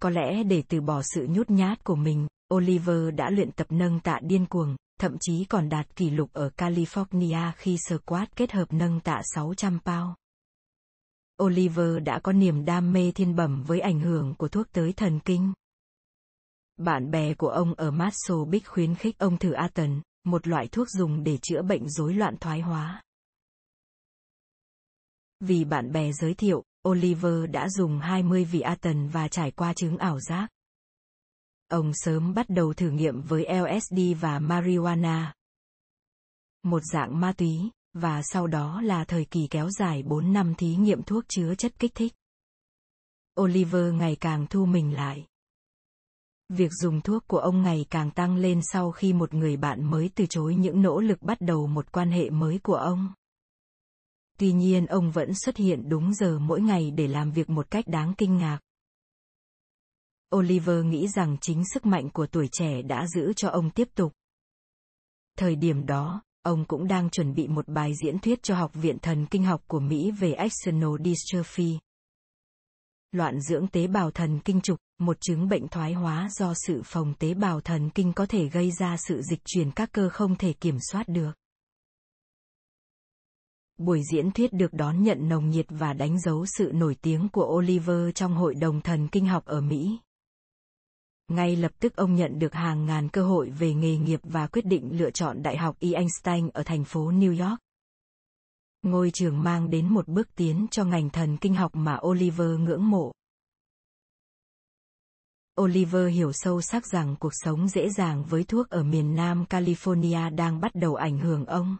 Có 0.01 0.11
lẽ 0.11 0.43
để 0.43 0.63
từ 0.69 0.81
bỏ 0.81 1.03
sự 1.03 1.27
nhút 1.31 1.51
nhát 1.51 1.85
của 1.85 1.95
mình, 1.95 2.27
Oliver 2.55 3.15
đã 3.15 3.31
luyện 3.31 3.53
tập 3.53 3.67
nâng 3.71 4.01
tạ 4.01 4.19
điên 4.23 4.47
cuồng, 4.47 4.77
thậm 5.01 5.17
chí 5.21 5.45
còn 5.45 5.69
đạt 5.69 5.97
kỷ 5.97 6.11
lục 6.11 6.31
ở 6.33 6.51
California 6.57 7.53
khi 7.57 7.79
squat 7.79 8.37
kết 8.37 8.53
hợp 8.53 8.73
nâng 8.73 9.01
tạ 9.01 9.21
600 9.35 9.79
pound. 9.85 10.15
Oliver 11.43 12.03
đã 12.05 12.21
có 12.23 12.33
niềm 12.33 12.65
đam 12.65 12.93
mê 12.93 13.13
thiên 13.15 13.37
bẩm 13.37 13.63
với 13.67 13.81
ảnh 13.81 14.01
hưởng 14.01 14.35
của 14.35 14.49
thuốc 14.49 14.67
tới 14.73 14.93
thần 14.93 15.21
kinh. 15.25 15.53
Bạn 16.77 17.11
bè 17.11 17.35
của 17.35 17.49
ông 17.49 17.75
ở 17.75 17.91
Marshall 17.91 18.45
Big 18.51 18.63
khuyến 18.67 18.95
khích 18.95 19.19
ông 19.19 19.39
thử 19.39 19.53
Aten, 19.53 20.01
một 20.25 20.47
loại 20.47 20.69
thuốc 20.69 20.91
dùng 20.91 21.25
để 21.25 21.39
chữa 21.43 21.63
bệnh 21.63 21.89
rối 21.89 22.15
loạn 22.15 22.37
thoái 22.41 22.61
hóa. 22.61 23.03
Vì 25.41 25.65
bạn 25.65 25.93
bè 25.93 26.13
giới 26.13 26.35
thiệu, 26.35 26.65
Oliver 26.89 27.51
đã 27.51 27.69
dùng 27.69 28.01
20 28.01 28.45
vị 28.45 28.61
Aten 28.61 29.09
và 29.09 29.29
trải 29.29 29.51
qua 29.51 29.75
chứng 29.75 29.99
ảo 29.99 30.21
giác. 30.21 30.49
Ông 31.69 31.91
sớm 31.95 32.35
bắt 32.35 32.47
đầu 32.49 32.75
thử 32.75 32.91
nghiệm 32.91 33.21
với 33.21 33.47
LSD 33.61 33.99
và 34.21 34.39
marijuana. 34.39 35.33
Một 36.63 36.83
dạng 36.93 37.21
ma 37.21 37.33
túy, 37.33 37.71
và 37.93 38.23
sau 38.25 38.47
đó 38.47 38.81
là 38.81 39.05
thời 39.05 39.25
kỳ 39.25 39.47
kéo 39.51 39.71
dài 39.71 40.03
4 40.03 40.33
năm 40.33 40.55
thí 40.55 40.77
nghiệm 40.77 41.03
thuốc 41.03 41.25
chứa 41.29 41.55
chất 41.55 41.79
kích 41.79 41.95
thích. 41.95 42.13
Oliver 43.41 43.95
ngày 43.95 44.17
càng 44.21 44.47
thu 44.47 44.67
mình 44.67 44.95
lại. 44.95 45.27
Việc 46.49 46.71
dùng 46.73 47.01
thuốc 47.01 47.25
của 47.27 47.39
ông 47.39 47.63
ngày 47.63 47.87
càng 47.91 48.11
tăng 48.11 48.37
lên 48.37 48.61
sau 48.63 48.93
khi 48.93 49.13
một 49.13 49.35
người 49.35 49.57
bạn 49.57 49.91
mới 49.91 50.11
từ 50.15 50.27
chối 50.27 50.55
những 50.55 50.83
nỗ 50.83 51.01
lực 51.01 51.23
bắt 51.23 51.41
đầu 51.41 51.67
một 51.67 51.93
quan 51.93 52.11
hệ 52.11 52.31
mới 52.31 52.59
của 52.63 52.75
ông. 52.75 53.15
Tuy 54.39 54.53
nhiên 54.53 54.87
ông 54.87 55.11
vẫn 55.11 55.35
xuất 55.35 55.57
hiện 55.57 55.89
đúng 55.89 56.15
giờ 56.15 56.39
mỗi 56.39 56.61
ngày 56.61 56.91
để 56.91 57.09
làm 57.09 57.33
việc 57.33 57.51
một 57.51 57.71
cách 57.71 57.85
đáng 57.89 58.15
kinh 58.19 58.37
ngạc. 58.37 58.61
Oliver 60.37 60.85
nghĩ 60.85 61.09
rằng 61.09 61.37
chính 61.41 61.63
sức 61.75 61.87
mạnh 61.87 62.11
của 62.11 62.27
tuổi 62.27 62.49
trẻ 62.53 62.83
đã 62.83 63.07
giữ 63.07 63.33
cho 63.33 63.49
ông 63.49 63.71
tiếp 63.71 63.89
tục. 63.95 64.13
Thời 65.39 65.57
điểm 65.57 65.87
đó, 65.87 66.23
ông 66.43 66.65
cũng 66.65 66.89
đang 66.89 67.11
chuẩn 67.11 67.35
bị 67.35 67.49
một 67.49 67.69
bài 67.69 67.93
diễn 68.03 68.19
thuyết 68.19 68.43
cho 68.43 68.55
Học 68.55 68.75
viện 68.75 68.99
Thần 68.99 69.27
Kinh 69.27 69.45
học 69.45 69.63
của 69.67 69.81
Mỹ 69.81 70.11
về 70.11 70.33
axonal 70.33 70.91
dystrophy. 71.05 71.79
Loạn 73.13 73.41
dưỡng 73.41 73.67
tế 73.69 73.87
bào 73.87 74.11
thần 74.11 74.41
kinh 74.45 74.61
trục, 74.61 74.79
một 74.99 75.17
chứng 75.21 75.49
bệnh 75.49 75.69
thoái 75.69 75.93
hóa 75.93 76.29
do 76.31 76.55
sự 76.55 76.83
phòng 76.85 77.15
tế 77.19 77.35
bào 77.35 77.61
thần 77.61 77.91
kinh 77.91 78.13
có 78.13 78.27
thể 78.27 78.49
gây 78.49 78.71
ra 78.71 78.97
sự 78.97 79.23
dịch 79.23 79.41
chuyển 79.45 79.71
các 79.71 79.93
cơ 79.93 80.09
không 80.09 80.37
thể 80.37 80.53
kiểm 80.53 80.77
soát 80.91 81.09
được. 81.09 81.33
Buổi 83.79 84.03
diễn 84.13 84.31
thuyết 84.31 84.53
được 84.53 84.73
đón 84.73 85.03
nhận 85.03 85.29
nồng 85.29 85.49
nhiệt 85.49 85.67
và 85.69 85.93
đánh 85.93 86.21
dấu 86.21 86.47
sự 86.59 86.71
nổi 86.75 86.97
tiếng 87.03 87.29
của 87.29 87.57
Oliver 87.57 88.15
trong 88.15 88.35
Hội 88.35 88.55
đồng 88.55 88.81
Thần 88.81 89.09
Kinh 89.09 89.27
học 89.27 89.45
ở 89.45 89.61
Mỹ. 89.61 89.99
Ngay 91.29 91.57
lập 91.57 91.73
tức 91.79 91.97
ông 91.97 92.15
nhận 92.15 92.39
được 92.39 92.55
hàng 92.55 92.87
ngàn 92.87 93.09
cơ 93.09 93.23
hội 93.23 93.51
về 93.51 93.75
nghề 93.75 93.97
nghiệp 93.97 94.21
và 94.23 94.47
quyết 94.47 94.65
định 94.65 94.99
lựa 94.99 95.11
chọn 95.11 95.43
Đại 95.43 95.57
học 95.57 95.77
E. 95.81 95.89
Einstein 95.93 96.49
ở 96.49 96.63
thành 96.63 96.85
phố 96.85 97.11
New 97.11 97.49
York. 97.49 97.59
Ngôi 98.83 99.11
trường 99.11 99.43
mang 99.43 99.71
đến 99.71 99.89
một 99.95 100.09
bước 100.09 100.29
tiến 100.35 100.67
cho 100.71 100.85
ngành 100.85 101.11
thần 101.11 101.37
kinh 101.37 101.55
học 101.55 101.71
mà 101.75 101.99
Oliver 102.07 102.59
ngưỡng 102.59 102.91
mộ. 102.91 103.13
Oliver 105.61 106.15
hiểu 106.15 106.33
sâu 106.33 106.61
sắc 106.61 106.87
rằng 106.87 107.17
cuộc 107.21 107.33
sống 107.33 107.69
dễ 107.69 107.91
dàng 107.91 108.25
với 108.25 108.45
thuốc 108.45 108.69
ở 108.69 108.83
miền 108.83 109.15
Nam 109.15 109.45
California 109.51 110.35
đang 110.35 110.61
bắt 110.61 110.75
đầu 110.75 110.95
ảnh 110.95 111.19
hưởng 111.19 111.45
ông. 111.45 111.77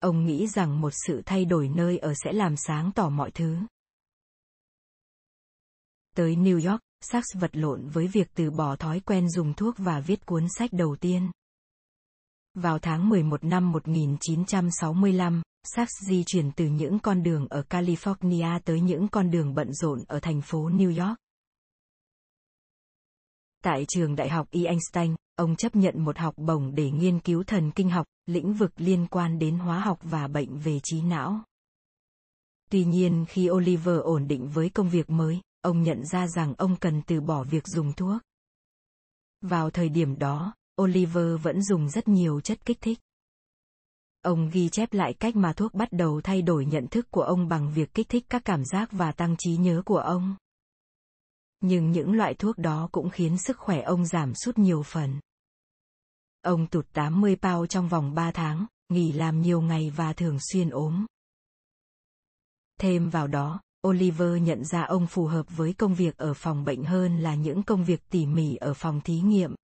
Ông 0.00 0.24
nghĩ 0.24 0.46
rằng 0.46 0.80
một 0.80 0.92
sự 1.06 1.22
thay 1.26 1.44
đổi 1.44 1.68
nơi 1.68 1.98
ở 1.98 2.14
sẽ 2.24 2.32
làm 2.32 2.56
sáng 2.56 2.92
tỏ 2.94 3.08
mọi 3.08 3.30
thứ. 3.30 3.56
Tới 6.16 6.36
New 6.36 6.70
York, 6.70 6.80
Sachs 7.00 7.26
vật 7.34 7.56
lộn 7.56 7.88
với 7.88 8.06
việc 8.06 8.28
từ 8.34 8.50
bỏ 8.50 8.76
thói 8.76 9.00
quen 9.00 9.28
dùng 9.28 9.54
thuốc 9.54 9.74
và 9.78 10.00
viết 10.00 10.26
cuốn 10.26 10.46
sách 10.58 10.72
đầu 10.72 10.96
tiên. 11.00 11.30
Vào 12.54 12.78
tháng 12.78 13.08
11 13.08 13.44
năm 13.44 13.72
1965, 13.72 15.42
Sachs 15.64 15.92
di 16.08 16.24
chuyển 16.26 16.52
từ 16.52 16.66
những 16.66 16.98
con 16.98 17.22
đường 17.22 17.46
ở 17.50 17.62
California 17.70 18.60
tới 18.64 18.80
những 18.80 19.08
con 19.08 19.30
đường 19.30 19.54
bận 19.54 19.72
rộn 19.72 20.04
ở 20.08 20.20
thành 20.20 20.40
phố 20.40 20.70
New 20.70 21.06
York. 21.06 21.18
Tại 23.62 23.84
trường 23.88 24.16
đại 24.16 24.28
học 24.28 24.48
E. 24.50 24.60
Einstein, 24.64 25.14
ông 25.36 25.56
chấp 25.56 25.76
nhận 25.76 26.04
một 26.04 26.18
học 26.18 26.34
bổng 26.36 26.74
để 26.74 26.90
nghiên 26.90 27.20
cứu 27.20 27.44
thần 27.44 27.70
kinh 27.70 27.90
học, 27.90 28.06
lĩnh 28.26 28.52
vực 28.52 28.72
liên 28.76 29.06
quan 29.10 29.38
đến 29.38 29.58
hóa 29.58 29.80
học 29.80 29.98
và 30.02 30.28
bệnh 30.28 30.58
về 30.58 30.80
trí 30.82 31.00
não. 31.02 31.44
Tuy 32.70 32.84
nhiên 32.84 33.24
khi 33.28 33.50
Oliver 33.50 34.00
ổn 34.00 34.28
định 34.28 34.48
với 34.48 34.70
công 34.70 34.90
việc 34.90 35.10
mới, 35.10 35.40
ông 35.60 35.82
nhận 35.82 36.06
ra 36.06 36.28
rằng 36.28 36.54
ông 36.58 36.76
cần 36.76 37.02
từ 37.06 37.20
bỏ 37.20 37.44
việc 37.44 37.66
dùng 37.66 37.92
thuốc. 37.92 38.22
Vào 39.40 39.70
thời 39.70 39.88
điểm 39.88 40.18
đó, 40.18 40.54
Oliver 40.82 41.40
vẫn 41.42 41.62
dùng 41.62 41.88
rất 41.88 42.08
nhiều 42.08 42.40
chất 42.40 42.64
kích 42.64 42.80
thích. 42.80 42.98
Ông 44.22 44.50
ghi 44.52 44.68
chép 44.68 44.92
lại 44.92 45.14
cách 45.14 45.36
mà 45.36 45.52
thuốc 45.52 45.74
bắt 45.74 45.88
đầu 45.92 46.20
thay 46.20 46.42
đổi 46.42 46.64
nhận 46.64 46.86
thức 46.86 47.10
của 47.10 47.22
ông 47.22 47.48
bằng 47.48 47.72
việc 47.72 47.94
kích 47.94 48.08
thích 48.08 48.24
các 48.28 48.42
cảm 48.44 48.64
giác 48.64 48.92
và 48.92 49.12
tăng 49.12 49.36
trí 49.38 49.56
nhớ 49.56 49.82
của 49.84 49.98
ông. 49.98 50.36
Nhưng 51.64 51.92
những 51.92 52.12
loại 52.12 52.34
thuốc 52.34 52.58
đó 52.58 52.88
cũng 52.92 53.10
khiến 53.10 53.38
sức 53.38 53.58
khỏe 53.58 53.80
ông 53.80 54.06
giảm 54.06 54.34
sút 54.34 54.58
nhiều 54.58 54.82
phần. 54.82 55.20
Ông 56.42 56.66
tụt 56.66 56.86
80 56.92 57.36
pound 57.36 57.70
trong 57.70 57.88
vòng 57.88 58.14
3 58.14 58.30
tháng, 58.32 58.66
nghỉ 58.88 59.12
làm 59.12 59.40
nhiều 59.40 59.60
ngày 59.60 59.92
và 59.96 60.12
thường 60.12 60.38
xuyên 60.52 60.70
ốm. 60.70 61.06
Thêm 62.80 63.10
vào 63.10 63.26
đó, 63.26 63.60
Oliver 63.88 64.42
nhận 64.42 64.64
ra 64.64 64.82
ông 64.82 65.06
phù 65.06 65.26
hợp 65.26 65.46
với 65.56 65.72
công 65.72 65.94
việc 65.94 66.16
ở 66.16 66.34
phòng 66.34 66.64
bệnh 66.64 66.84
hơn 66.84 67.18
là 67.18 67.34
những 67.34 67.62
công 67.62 67.84
việc 67.84 68.00
tỉ 68.10 68.26
mỉ 68.26 68.56
ở 68.56 68.74
phòng 68.74 69.00
thí 69.00 69.20
nghiệm. 69.20 69.54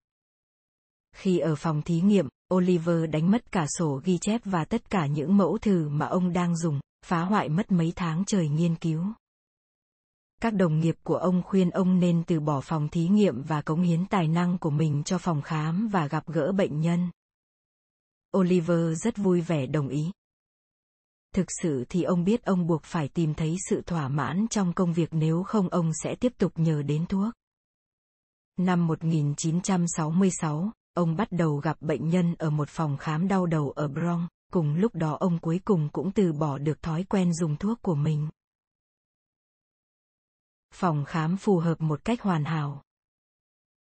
Khi 1.16 1.38
ở 1.38 1.54
phòng 1.56 1.82
thí 1.82 2.00
nghiệm, 2.00 2.28
Oliver 2.54 3.10
đánh 3.10 3.30
mất 3.30 3.52
cả 3.52 3.66
sổ 3.78 4.00
ghi 4.04 4.18
chép 4.20 4.40
và 4.44 4.64
tất 4.64 4.90
cả 4.90 5.06
những 5.06 5.36
mẫu 5.36 5.58
thử 5.58 5.88
mà 5.88 6.06
ông 6.06 6.32
đang 6.32 6.56
dùng, 6.56 6.80
phá 7.06 7.20
hoại 7.20 7.48
mất 7.48 7.72
mấy 7.72 7.92
tháng 7.96 8.24
trời 8.24 8.48
nghiên 8.48 8.76
cứu. 8.76 9.04
Các 10.40 10.54
đồng 10.54 10.80
nghiệp 10.80 10.96
của 11.02 11.16
ông 11.16 11.42
khuyên 11.42 11.70
ông 11.70 12.00
nên 12.00 12.22
từ 12.26 12.40
bỏ 12.40 12.60
phòng 12.60 12.88
thí 12.88 13.08
nghiệm 13.08 13.42
và 13.42 13.62
cống 13.62 13.82
hiến 13.82 14.06
tài 14.06 14.28
năng 14.28 14.58
của 14.58 14.70
mình 14.70 15.02
cho 15.04 15.18
phòng 15.18 15.42
khám 15.42 15.88
và 15.88 16.06
gặp 16.06 16.26
gỡ 16.26 16.52
bệnh 16.52 16.80
nhân. 16.80 17.10
Oliver 18.36 19.02
rất 19.04 19.16
vui 19.16 19.40
vẻ 19.40 19.66
đồng 19.66 19.88
ý. 19.88 20.10
Thực 21.34 21.46
sự 21.62 21.84
thì 21.88 22.02
ông 22.02 22.24
biết 22.24 22.44
ông 22.44 22.66
buộc 22.66 22.82
phải 22.82 23.08
tìm 23.08 23.34
thấy 23.34 23.56
sự 23.68 23.82
thỏa 23.86 24.08
mãn 24.08 24.46
trong 24.50 24.72
công 24.72 24.92
việc 24.92 25.08
nếu 25.12 25.42
không 25.42 25.68
ông 25.68 25.92
sẽ 26.04 26.14
tiếp 26.14 26.32
tục 26.38 26.52
nhờ 26.56 26.82
đến 26.82 27.06
thuốc. 27.06 27.34
Năm 28.58 28.86
1966, 28.86 30.70
ông 30.94 31.16
bắt 31.16 31.28
đầu 31.30 31.56
gặp 31.56 31.76
bệnh 31.80 32.08
nhân 32.08 32.34
ở 32.38 32.50
một 32.50 32.68
phòng 32.68 32.96
khám 32.96 33.28
đau 33.28 33.46
đầu 33.46 33.70
ở 33.70 33.88
Bronx, 33.88 34.28
cùng 34.52 34.74
lúc 34.74 34.94
đó 34.94 35.16
ông 35.20 35.38
cuối 35.38 35.60
cùng 35.64 35.88
cũng 35.92 36.12
từ 36.12 36.32
bỏ 36.32 36.58
được 36.58 36.82
thói 36.82 37.04
quen 37.04 37.34
dùng 37.34 37.56
thuốc 37.56 37.82
của 37.82 37.94
mình. 37.94 38.28
Phòng 40.74 41.04
khám 41.04 41.36
phù 41.36 41.58
hợp 41.58 41.80
một 41.80 42.04
cách 42.04 42.22
hoàn 42.22 42.44
hảo. 42.44 42.82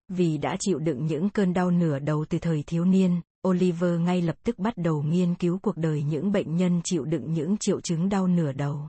Vì 0.08 0.38
đã 0.38 0.56
chịu 0.60 0.78
đựng 0.78 1.06
những 1.06 1.30
cơn 1.30 1.52
đau 1.52 1.70
nửa 1.70 1.98
đầu 1.98 2.24
từ 2.28 2.38
thời 2.38 2.62
thiếu 2.66 2.84
niên, 2.84 3.20
Oliver 3.48 4.00
ngay 4.00 4.22
lập 4.22 4.36
tức 4.42 4.58
bắt 4.58 4.76
đầu 4.76 5.02
nghiên 5.02 5.34
cứu 5.34 5.58
cuộc 5.58 5.76
đời 5.76 6.02
những 6.02 6.32
bệnh 6.32 6.56
nhân 6.56 6.80
chịu 6.84 7.04
đựng 7.04 7.32
những 7.32 7.56
triệu 7.60 7.80
chứng 7.80 8.08
đau 8.08 8.26
nửa 8.26 8.52
đầu. 8.52 8.88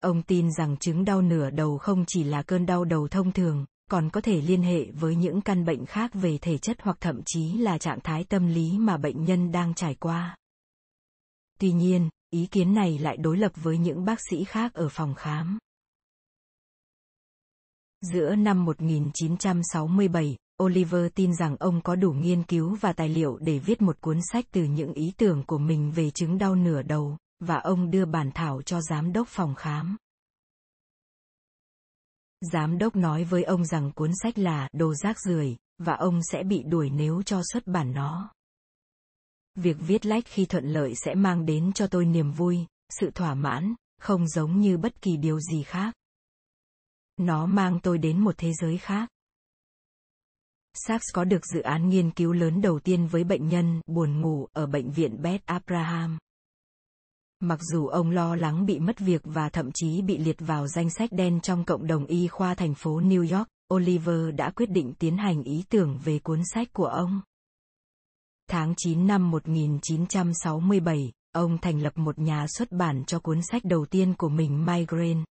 Ông 0.00 0.22
tin 0.22 0.52
rằng 0.52 0.76
chứng 0.76 1.04
đau 1.04 1.22
nửa 1.22 1.50
đầu 1.50 1.78
không 1.78 2.04
chỉ 2.06 2.24
là 2.24 2.42
cơn 2.42 2.66
đau 2.66 2.84
đầu 2.84 3.08
thông 3.08 3.32
thường, 3.32 3.64
còn 3.90 4.10
có 4.10 4.20
thể 4.20 4.40
liên 4.40 4.62
hệ 4.62 4.90
với 4.90 5.16
những 5.16 5.40
căn 5.40 5.64
bệnh 5.64 5.86
khác 5.86 6.10
về 6.14 6.38
thể 6.38 6.58
chất 6.58 6.76
hoặc 6.82 6.96
thậm 7.00 7.20
chí 7.26 7.52
là 7.52 7.78
trạng 7.78 8.00
thái 8.00 8.24
tâm 8.24 8.46
lý 8.46 8.78
mà 8.78 8.96
bệnh 8.96 9.24
nhân 9.24 9.52
đang 9.52 9.74
trải 9.74 9.94
qua. 9.94 10.36
Tuy 11.58 11.72
nhiên, 11.72 12.08
ý 12.34 12.46
kiến 12.46 12.74
này 12.74 12.98
lại 12.98 13.16
đối 13.16 13.36
lập 13.36 13.52
với 13.54 13.78
những 13.78 14.04
bác 14.04 14.18
sĩ 14.30 14.44
khác 14.44 14.74
ở 14.74 14.88
phòng 14.88 15.14
khám. 15.14 15.58
Giữa 18.00 18.34
năm 18.34 18.64
1967, 18.64 20.36
Oliver 20.62 21.12
tin 21.14 21.34
rằng 21.34 21.56
ông 21.56 21.80
có 21.82 21.96
đủ 21.96 22.12
nghiên 22.12 22.42
cứu 22.42 22.76
và 22.80 22.92
tài 22.92 23.08
liệu 23.08 23.38
để 23.38 23.58
viết 23.58 23.82
một 23.82 24.00
cuốn 24.00 24.18
sách 24.32 24.44
từ 24.50 24.64
những 24.64 24.92
ý 24.92 25.12
tưởng 25.16 25.44
của 25.46 25.58
mình 25.58 25.92
về 25.92 26.10
chứng 26.10 26.38
đau 26.38 26.54
nửa 26.54 26.82
đầu, 26.82 27.16
và 27.40 27.56
ông 27.56 27.90
đưa 27.90 28.04
bản 28.04 28.30
thảo 28.34 28.62
cho 28.62 28.80
giám 28.80 29.12
đốc 29.12 29.28
phòng 29.28 29.54
khám. 29.54 29.96
Giám 32.52 32.78
đốc 32.78 32.96
nói 32.96 33.24
với 33.24 33.42
ông 33.42 33.64
rằng 33.64 33.92
cuốn 33.92 34.10
sách 34.22 34.38
là 34.38 34.68
đồ 34.72 34.94
rác 34.94 35.20
rưởi 35.20 35.56
và 35.78 35.94
ông 35.94 36.20
sẽ 36.32 36.42
bị 36.42 36.62
đuổi 36.62 36.90
nếu 36.90 37.22
cho 37.22 37.40
xuất 37.52 37.66
bản 37.66 37.92
nó. 37.92 38.32
Việc 39.54 39.76
viết 39.80 40.06
lách 40.06 40.24
khi 40.26 40.44
thuận 40.44 40.64
lợi 40.64 40.94
sẽ 40.94 41.14
mang 41.14 41.46
đến 41.46 41.72
cho 41.72 41.86
tôi 41.86 42.04
niềm 42.04 42.32
vui, 42.32 42.58
sự 43.00 43.10
thỏa 43.10 43.34
mãn, 43.34 43.74
không 44.00 44.28
giống 44.28 44.60
như 44.60 44.76
bất 44.76 45.02
kỳ 45.02 45.16
điều 45.16 45.40
gì 45.40 45.62
khác. 45.62 45.94
Nó 47.16 47.46
mang 47.46 47.80
tôi 47.82 47.98
đến 47.98 48.20
một 48.20 48.34
thế 48.38 48.52
giới 48.52 48.78
khác. 48.78 49.08
Sachs 50.74 51.04
có 51.12 51.24
được 51.24 51.46
dự 51.46 51.60
án 51.60 51.88
nghiên 51.88 52.10
cứu 52.10 52.32
lớn 52.32 52.60
đầu 52.60 52.78
tiên 52.78 53.06
với 53.06 53.24
bệnh 53.24 53.48
nhân 53.48 53.80
buồn 53.86 54.20
ngủ 54.20 54.46
ở 54.52 54.66
bệnh 54.66 54.90
viện 54.90 55.22
Beth 55.22 55.46
Abraham. 55.46 56.18
Mặc 57.40 57.60
dù 57.72 57.86
ông 57.86 58.10
lo 58.10 58.36
lắng 58.36 58.66
bị 58.66 58.78
mất 58.78 58.98
việc 58.98 59.20
và 59.24 59.48
thậm 59.48 59.70
chí 59.74 60.02
bị 60.02 60.18
liệt 60.18 60.36
vào 60.38 60.68
danh 60.68 60.90
sách 60.90 61.10
đen 61.12 61.40
trong 61.40 61.64
cộng 61.64 61.86
đồng 61.86 62.06
y 62.06 62.28
khoa 62.28 62.54
thành 62.54 62.74
phố 62.74 63.00
New 63.00 63.36
York, 63.38 63.48
Oliver 63.74 64.34
đã 64.36 64.50
quyết 64.50 64.70
định 64.70 64.94
tiến 64.98 65.16
hành 65.16 65.42
ý 65.42 65.64
tưởng 65.68 65.98
về 66.04 66.18
cuốn 66.18 66.42
sách 66.54 66.68
của 66.72 66.86
ông. 66.86 67.20
Tháng 68.48 68.74
9 68.76 69.06
năm 69.06 69.30
1967, 69.30 71.12
ông 71.32 71.58
thành 71.58 71.82
lập 71.82 71.98
một 71.98 72.18
nhà 72.18 72.46
xuất 72.48 72.72
bản 72.72 73.04
cho 73.04 73.18
cuốn 73.18 73.42
sách 73.42 73.64
đầu 73.64 73.86
tiên 73.86 74.14
của 74.18 74.28
mình 74.28 74.66
Migraine. 74.66 75.24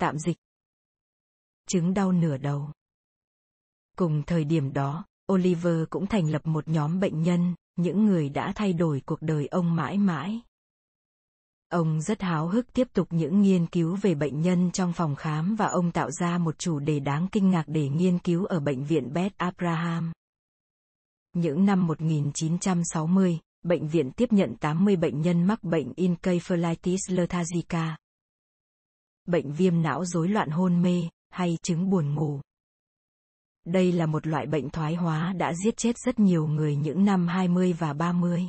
Tạm 0.00 0.18
dịch. 0.18 0.36
Chứng 1.68 1.94
đau 1.94 2.12
nửa 2.12 2.36
đầu. 2.36 2.70
Cùng 3.96 4.22
thời 4.26 4.44
điểm 4.44 4.72
đó, 4.72 5.04
Oliver 5.32 5.84
cũng 5.90 6.06
thành 6.06 6.30
lập 6.30 6.46
một 6.46 6.68
nhóm 6.68 7.00
bệnh 7.00 7.22
nhân, 7.22 7.54
những 7.76 8.06
người 8.06 8.28
đã 8.28 8.52
thay 8.54 8.72
đổi 8.72 9.02
cuộc 9.06 9.22
đời 9.22 9.46
ông 9.46 9.76
mãi 9.76 9.98
mãi. 9.98 10.40
Ông 11.68 12.00
rất 12.00 12.22
háo 12.22 12.48
hức 12.48 12.72
tiếp 12.72 12.88
tục 12.92 13.08
những 13.10 13.40
nghiên 13.40 13.66
cứu 13.66 13.96
về 14.02 14.14
bệnh 14.14 14.42
nhân 14.42 14.70
trong 14.72 14.92
phòng 14.92 15.16
khám 15.16 15.56
và 15.56 15.66
ông 15.66 15.92
tạo 15.92 16.10
ra 16.10 16.38
một 16.38 16.58
chủ 16.58 16.78
đề 16.78 17.00
đáng 17.00 17.28
kinh 17.32 17.50
ngạc 17.50 17.64
để 17.66 17.88
nghiên 17.88 18.18
cứu 18.18 18.44
ở 18.44 18.60
bệnh 18.60 18.84
viện 18.84 19.12
Beth 19.12 19.36
Abraham. 19.36 20.12
Những 21.32 21.64
năm 21.64 21.86
1960, 21.86 23.38
bệnh 23.62 23.88
viện 23.88 24.10
tiếp 24.10 24.32
nhận 24.32 24.56
80 24.56 24.96
bệnh 24.96 25.20
nhân 25.20 25.44
mắc 25.44 25.64
bệnh 25.64 25.92
encephalitis 25.96 27.00
lethargica. 27.08 27.96
Bệnh 29.26 29.52
viêm 29.52 29.82
não 29.82 30.04
rối 30.04 30.28
loạn 30.28 30.50
hôn 30.50 30.82
mê, 30.82 31.02
hay 31.30 31.58
chứng 31.62 31.90
buồn 31.90 32.14
ngủ. 32.14 32.40
Đây 33.64 33.92
là 33.92 34.06
một 34.06 34.26
loại 34.26 34.46
bệnh 34.46 34.70
thoái 34.70 34.94
hóa 34.94 35.32
đã 35.32 35.54
giết 35.64 35.76
chết 35.76 35.98
rất 35.98 36.18
nhiều 36.18 36.46
người 36.46 36.76
những 36.76 37.04
năm 37.04 37.28
20 37.28 37.72
và 37.72 37.92
30. 37.92 38.44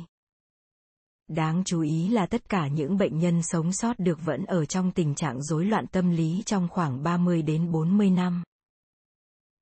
Đáng 1.28 1.62
chú 1.64 1.80
ý 1.80 2.08
là 2.08 2.26
tất 2.26 2.48
cả 2.48 2.68
những 2.68 2.96
bệnh 2.96 3.18
nhân 3.18 3.42
sống 3.42 3.72
sót 3.72 3.98
được 3.98 4.18
vẫn 4.24 4.44
ở 4.44 4.64
trong 4.64 4.90
tình 4.90 5.14
trạng 5.14 5.42
rối 5.42 5.64
loạn 5.64 5.86
tâm 5.86 6.10
lý 6.10 6.42
trong 6.46 6.68
khoảng 6.68 7.02
30 7.02 7.42
đến 7.42 7.70
40 7.70 8.10
năm. 8.10 8.42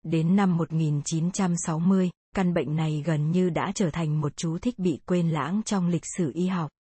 Đến 0.03 0.37
năm 0.37 0.57
1960, 0.57 2.11
căn 2.37 2.55
bệnh 2.55 2.77
này 2.77 3.03
gần 3.07 3.31
như 3.31 3.51
đã 3.51 3.73
trở 3.75 3.91
thành 3.91 4.21
một 4.21 4.37
chú 4.37 4.59
thích 4.59 4.79
bị 4.79 5.01
quên 5.07 5.31
lãng 5.31 5.63
trong 5.65 5.89
lịch 5.89 6.05
sử 6.17 6.31
y 6.35 6.47
học. 6.47 6.71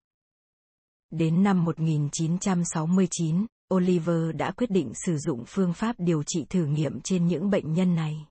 Đến 1.10 1.42
năm 1.42 1.64
1969, 1.64 3.46
Oliver 3.74 4.36
đã 4.36 4.50
quyết 4.50 4.70
định 4.70 4.92
sử 4.94 5.18
dụng 5.18 5.44
phương 5.46 5.72
pháp 5.72 5.96
điều 5.98 6.22
trị 6.22 6.46
thử 6.50 6.64
nghiệm 6.64 7.00
trên 7.00 7.26
những 7.26 7.50
bệnh 7.50 7.72
nhân 7.72 7.94
này. 7.94 8.26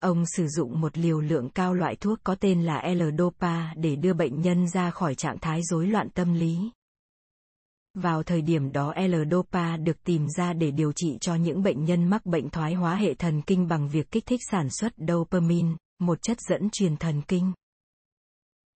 Ông 0.00 0.24
sử 0.26 0.46
dụng 0.48 0.80
một 0.80 0.98
liều 0.98 1.20
lượng 1.20 1.48
cao 1.50 1.74
loại 1.74 1.96
thuốc 1.96 2.18
có 2.24 2.34
tên 2.34 2.62
là 2.62 2.82
L-Dopa 2.82 3.74
để 3.76 3.96
đưa 3.96 4.12
bệnh 4.12 4.40
nhân 4.40 4.68
ra 4.68 4.90
khỏi 4.90 5.14
trạng 5.14 5.38
thái 5.38 5.60
rối 5.62 5.86
loạn 5.86 6.10
tâm 6.10 6.34
lý. 6.34 6.70
Vào 7.94 8.22
thời 8.22 8.42
điểm 8.42 8.72
đó 8.72 8.94
L-Dopa 8.96 9.84
được 9.84 10.04
tìm 10.04 10.26
ra 10.36 10.52
để 10.52 10.70
điều 10.70 10.92
trị 10.92 11.18
cho 11.20 11.34
những 11.34 11.62
bệnh 11.62 11.84
nhân 11.84 12.04
mắc 12.04 12.26
bệnh 12.26 12.50
thoái 12.50 12.74
hóa 12.74 12.94
hệ 12.94 13.14
thần 13.14 13.42
kinh 13.42 13.68
bằng 13.68 13.88
việc 13.88 14.10
kích 14.10 14.26
thích 14.26 14.40
sản 14.50 14.70
xuất 14.70 14.92
dopamine, 15.08 15.68
một 15.98 16.18
chất 16.22 16.40
dẫn 16.40 16.70
truyền 16.70 16.96
thần 16.96 17.22
kinh. 17.28 17.52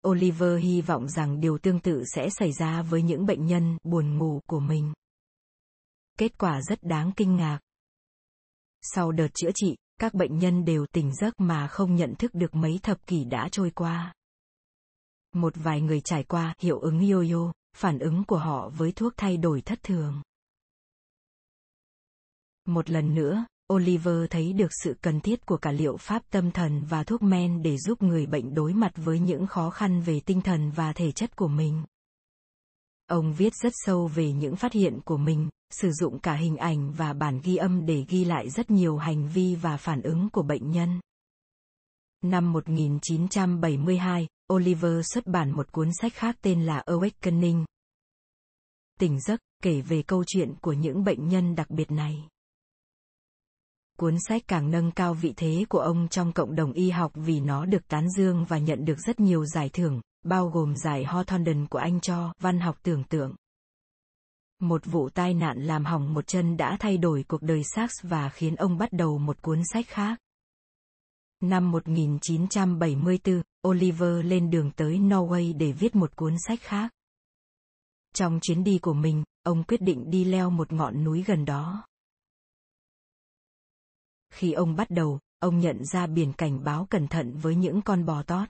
Oliver 0.08 0.62
hy 0.62 0.80
vọng 0.80 1.08
rằng 1.08 1.40
điều 1.40 1.58
tương 1.58 1.80
tự 1.80 2.04
sẽ 2.14 2.30
xảy 2.30 2.52
ra 2.52 2.82
với 2.82 3.02
những 3.02 3.26
bệnh 3.26 3.46
nhân 3.46 3.78
buồn 3.84 4.18
ngủ 4.18 4.40
của 4.46 4.60
mình. 4.60 4.92
Kết 6.18 6.38
quả 6.38 6.60
rất 6.62 6.82
đáng 6.82 7.12
kinh 7.16 7.36
ngạc. 7.36 7.60
Sau 8.82 9.12
đợt 9.12 9.28
chữa 9.34 9.50
trị, 9.54 9.76
các 9.98 10.14
bệnh 10.14 10.38
nhân 10.38 10.64
đều 10.64 10.86
tỉnh 10.86 11.14
giấc 11.14 11.40
mà 11.40 11.68
không 11.68 11.94
nhận 11.96 12.14
thức 12.18 12.34
được 12.34 12.54
mấy 12.54 12.78
thập 12.82 13.06
kỷ 13.06 13.24
đã 13.24 13.48
trôi 13.52 13.70
qua. 13.70 14.14
Một 15.32 15.52
vài 15.56 15.80
người 15.80 16.00
trải 16.00 16.24
qua 16.24 16.54
hiệu 16.58 16.78
ứng 16.78 17.00
yo-yo, 17.00 17.52
phản 17.76 17.98
ứng 17.98 18.24
của 18.24 18.38
họ 18.38 18.70
với 18.76 18.92
thuốc 18.92 19.12
thay 19.16 19.36
đổi 19.36 19.60
thất 19.60 19.82
thường. 19.82 20.22
Một 22.64 22.90
lần 22.90 23.14
nữa, 23.14 23.44
Oliver 23.72 24.30
thấy 24.30 24.52
được 24.52 24.70
sự 24.84 24.96
cần 25.00 25.20
thiết 25.20 25.46
của 25.46 25.56
cả 25.56 25.72
liệu 25.72 25.96
pháp 25.96 26.22
tâm 26.30 26.50
thần 26.50 26.82
và 26.88 27.04
thuốc 27.04 27.22
men 27.22 27.62
để 27.62 27.76
giúp 27.76 28.02
người 28.02 28.26
bệnh 28.26 28.54
đối 28.54 28.72
mặt 28.72 28.92
với 28.96 29.18
những 29.18 29.46
khó 29.46 29.70
khăn 29.70 30.00
về 30.00 30.20
tinh 30.20 30.40
thần 30.40 30.70
và 30.70 30.92
thể 30.92 31.12
chất 31.12 31.36
của 31.36 31.48
mình. 31.48 31.84
Ông 33.06 33.32
viết 33.32 33.54
rất 33.54 33.72
sâu 33.76 34.06
về 34.06 34.32
những 34.32 34.56
phát 34.56 34.72
hiện 34.72 35.00
của 35.04 35.16
mình, 35.16 35.48
sử 35.70 35.90
dụng 35.92 36.18
cả 36.18 36.34
hình 36.34 36.56
ảnh 36.56 36.92
và 36.92 37.12
bản 37.12 37.40
ghi 37.44 37.56
âm 37.56 37.86
để 37.86 38.04
ghi 38.08 38.24
lại 38.24 38.50
rất 38.50 38.70
nhiều 38.70 38.96
hành 38.96 39.28
vi 39.28 39.54
và 39.54 39.76
phản 39.76 40.02
ứng 40.02 40.28
của 40.30 40.42
bệnh 40.42 40.70
nhân. 40.70 41.00
Năm 42.24 42.52
1972, 42.52 44.28
Oliver 44.52 45.06
xuất 45.14 45.26
bản 45.26 45.50
một 45.50 45.72
cuốn 45.72 45.90
sách 46.00 46.12
khác 46.14 46.36
tên 46.42 46.66
là 46.66 46.82
Awakening. 46.86 47.64
Tỉnh 49.00 49.20
giấc, 49.20 49.40
kể 49.62 49.80
về 49.80 50.02
câu 50.02 50.24
chuyện 50.26 50.54
của 50.60 50.72
những 50.72 51.04
bệnh 51.04 51.28
nhân 51.28 51.54
đặc 51.54 51.70
biệt 51.70 51.90
này. 51.90 52.28
Cuốn 54.02 54.16
sách 54.28 54.42
càng 54.48 54.70
nâng 54.70 54.90
cao 54.90 55.14
vị 55.14 55.32
thế 55.36 55.64
của 55.68 55.78
ông 55.78 56.08
trong 56.08 56.32
cộng 56.32 56.54
đồng 56.54 56.72
y 56.72 56.90
học 56.90 57.12
vì 57.14 57.40
nó 57.40 57.64
được 57.64 57.88
tán 57.88 58.10
dương 58.10 58.44
và 58.44 58.58
nhận 58.58 58.84
được 58.84 58.98
rất 58.98 59.20
nhiều 59.20 59.46
giải 59.46 59.70
thưởng, 59.72 60.00
bao 60.24 60.48
gồm 60.48 60.76
giải 60.76 61.04
Hawthornden 61.04 61.66
của 61.66 61.78
anh 61.78 62.00
cho 62.00 62.32
văn 62.38 62.60
học 62.60 62.78
tưởng 62.82 63.04
tượng. 63.04 63.34
Một 64.60 64.82
vụ 64.84 65.08
tai 65.08 65.34
nạn 65.34 65.58
làm 65.62 65.84
hỏng 65.84 66.14
một 66.14 66.26
chân 66.26 66.56
đã 66.56 66.76
thay 66.80 66.96
đổi 66.98 67.24
cuộc 67.28 67.42
đời 67.42 67.62
Sachs 67.64 67.94
và 68.02 68.28
khiến 68.28 68.56
ông 68.56 68.78
bắt 68.78 68.92
đầu 68.92 69.18
một 69.18 69.42
cuốn 69.42 69.60
sách 69.72 69.86
khác. 69.88 70.18
Năm 71.40 71.70
1974, 71.70 73.42
Oliver 73.68 74.24
lên 74.24 74.50
đường 74.50 74.70
tới 74.70 74.98
Norway 74.98 75.58
để 75.58 75.72
viết 75.72 75.96
một 75.96 76.16
cuốn 76.16 76.34
sách 76.46 76.60
khác. 76.62 76.92
Trong 78.14 78.38
chuyến 78.42 78.64
đi 78.64 78.78
của 78.78 78.94
mình, 78.94 79.24
ông 79.42 79.64
quyết 79.64 79.80
định 79.82 80.10
đi 80.10 80.24
leo 80.24 80.50
một 80.50 80.72
ngọn 80.72 81.04
núi 81.04 81.24
gần 81.26 81.44
đó. 81.44 81.84
Khi 84.32 84.52
ông 84.52 84.76
bắt 84.76 84.90
đầu, 84.90 85.18
ông 85.38 85.58
nhận 85.58 85.84
ra 85.84 86.06
biển 86.06 86.32
cảnh 86.32 86.64
báo 86.64 86.86
cẩn 86.90 87.08
thận 87.08 87.36
với 87.36 87.54
những 87.54 87.82
con 87.82 88.04
bò 88.04 88.22
tót. 88.22 88.48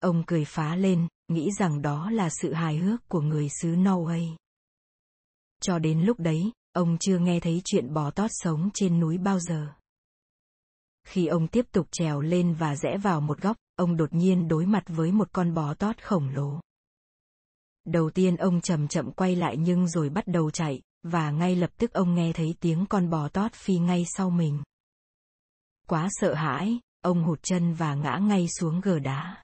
Ông 0.00 0.22
cười 0.26 0.44
phá 0.44 0.76
lên, 0.76 1.08
nghĩ 1.28 1.50
rằng 1.58 1.82
đó 1.82 2.10
là 2.10 2.28
sự 2.30 2.52
hài 2.52 2.76
hước 2.76 3.08
của 3.08 3.20
người 3.20 3.48
xứ 3.48 3.68
Norway. 3.68 4.36
Cho 5.62 5.78
đến 5.78 6.00
lúc 6.00 6.20
đấy, 6.20 6.52
ông 6.72 6.96
chưa 7.00 7.18
nghe 7.18 7.40
thấy 7.40 7.62
chuyện 7.64 7.94
bò 7.94 8.10
tót 8.10 8.30
sống 8.34 8.70
trên 8.74 9.00
núi 9.00 9.18
bao 9.18 9.38
giờ. 9.38 9.66
Khi 11.06 11.26
ông 11.26 11.48
tiếp 11.48 11.66
tục 11.72 11.88
trèo 11.90 12.20
lên 12.20 12.54
và 12.54 12.76
rẽ 12.76 12.98
vào 12.98 13.20
một 13.20 13.40
góc, 13.40 13.56
ông 13.76 13.96
đột 13.96 14.14
nhiên 14.14 14.48
đối 14.48 14.66
mặt 14.66 14.84
với 14.86 15.12
một 15.12 15.28
con 15.32 15.54
bò 15.54 15.74
tót 15.74 16.02
khổng 16.02 16.28
lồ. 16.28 16.60
Đầu 17.84 18.10
tiên 18.10 18.36
ông 18.36 18.60
chậm 18.60 18.88
chậm 18.88 19.12
quay 19.12 19.36
lại 19.36 19.56
nhưng 19.56 19.88
rồi 19.88 20.08
bắt 20.08 20.24
đầu 20.26 20.50
chạy, 20.50 20.82
và 21.02 21.30
ngay 21.30 21.56
lập 21.56 21.70
tức 21.76 21.92
ông 21.92 22.14
nghe 22.14 22.32
thấy 22.32 22.54
tiếng 22.60 22.86
con 22.88 23.10
bò 23.10 23.28
tót 23.28 23.52
phi 23.52 23.78
ngay 23.78 24.04
sau 24.16 24.30
mình. 24.30 24.62
Quá 25.88 26.08
sợ 26.10 26.34
hãi, 26.34 26.80
ông 27.00 27.24
hụt 27.24 27.38
chân 27.42 27.74
và 27.74 27.94
ngã 27.94 28.18
ngay 28.18 28.48
xuống 28.48 28.80
gờ 28.80 28.98
đá. 28.98 29.42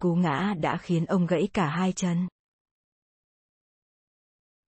Cú 0.00 0.14
ngã 0.14 0.54
đã 0.60 0.76
khiến 0.76 1.04
ông 1.04 1.26
gãy 1.26 1.48
cả 1.52 1.66
hai 1.66 1.92
chân. 1.92 2.28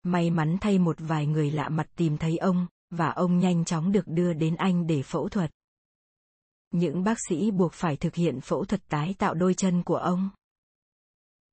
May 0.02 0.30
mắn 0.30 0.56
thay 0.60 0.78
một 0.78 0.96
vài 0.98 1.26
người 1.26 1.50
lạ 1.50 1.68
mặt 1.68 1.86
tìm 1.96 2.18
thấy 2.18 2.36
ông, 2.36 2.66
và 2.90 3.08
ông 3.08 3.38
nhanh 3.38 3.64
chóng 3.64 3.92
được 3.92 4.04
đưa 4.06 4.32
đến 4.32 4.56
Anh 4.56 4.86
để 4.86 5.02
phẫu 5.02 5.28
thuật. 5.28 5.50
những 6.70 7.04
bác 7.04 7.18
sĩ 7.28 7.50
buộc 7.50 7.72
phải 7.72 7.96
thực 7.96 8.14
hiện 8.14 8.40
phẫu 8.40 8.64
thuật 8.64 8.88
tái 8.88 9.14
tạo 9.18 9.34
đôi 9.34 9.54
chân 9.54 9.82
của 9.82 9.96
ông. 9.96 10.30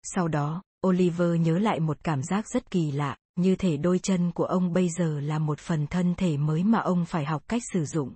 Sau 0.03 0.27
đó, 0.27 0.63
Oliver 0.87 1.41
nhớ 1.41 1.57
lại 1.57 1.79
một 1.79 1.97
cảm 2.03 2.23
giác 2.23 2.47
rất 2.47 2.71
kỳ 2.71 2.91
lạ, 2.91 3.17
như 3.35 3.55
thể 3.55 3.77
đôi 3.77 3.99
chân 3.99 4.31
của 4.31 4.45
ông 4.45 4.73
bây 4.73 4.89
giờ 4.89 5.19
là 5.19 5.39
một 5.39 5.59
phần 5.59 5.87
thân 5.87 6.15
thể 6.15 6.37
mới 6.37 6.63
mà 6.63 6.79
ông 6.79 7.05
phải 7.05 7.25
học 7.25 7.43
cách 7.47 7.61
sử 7.73 7.85
dụng. 7.85 8.13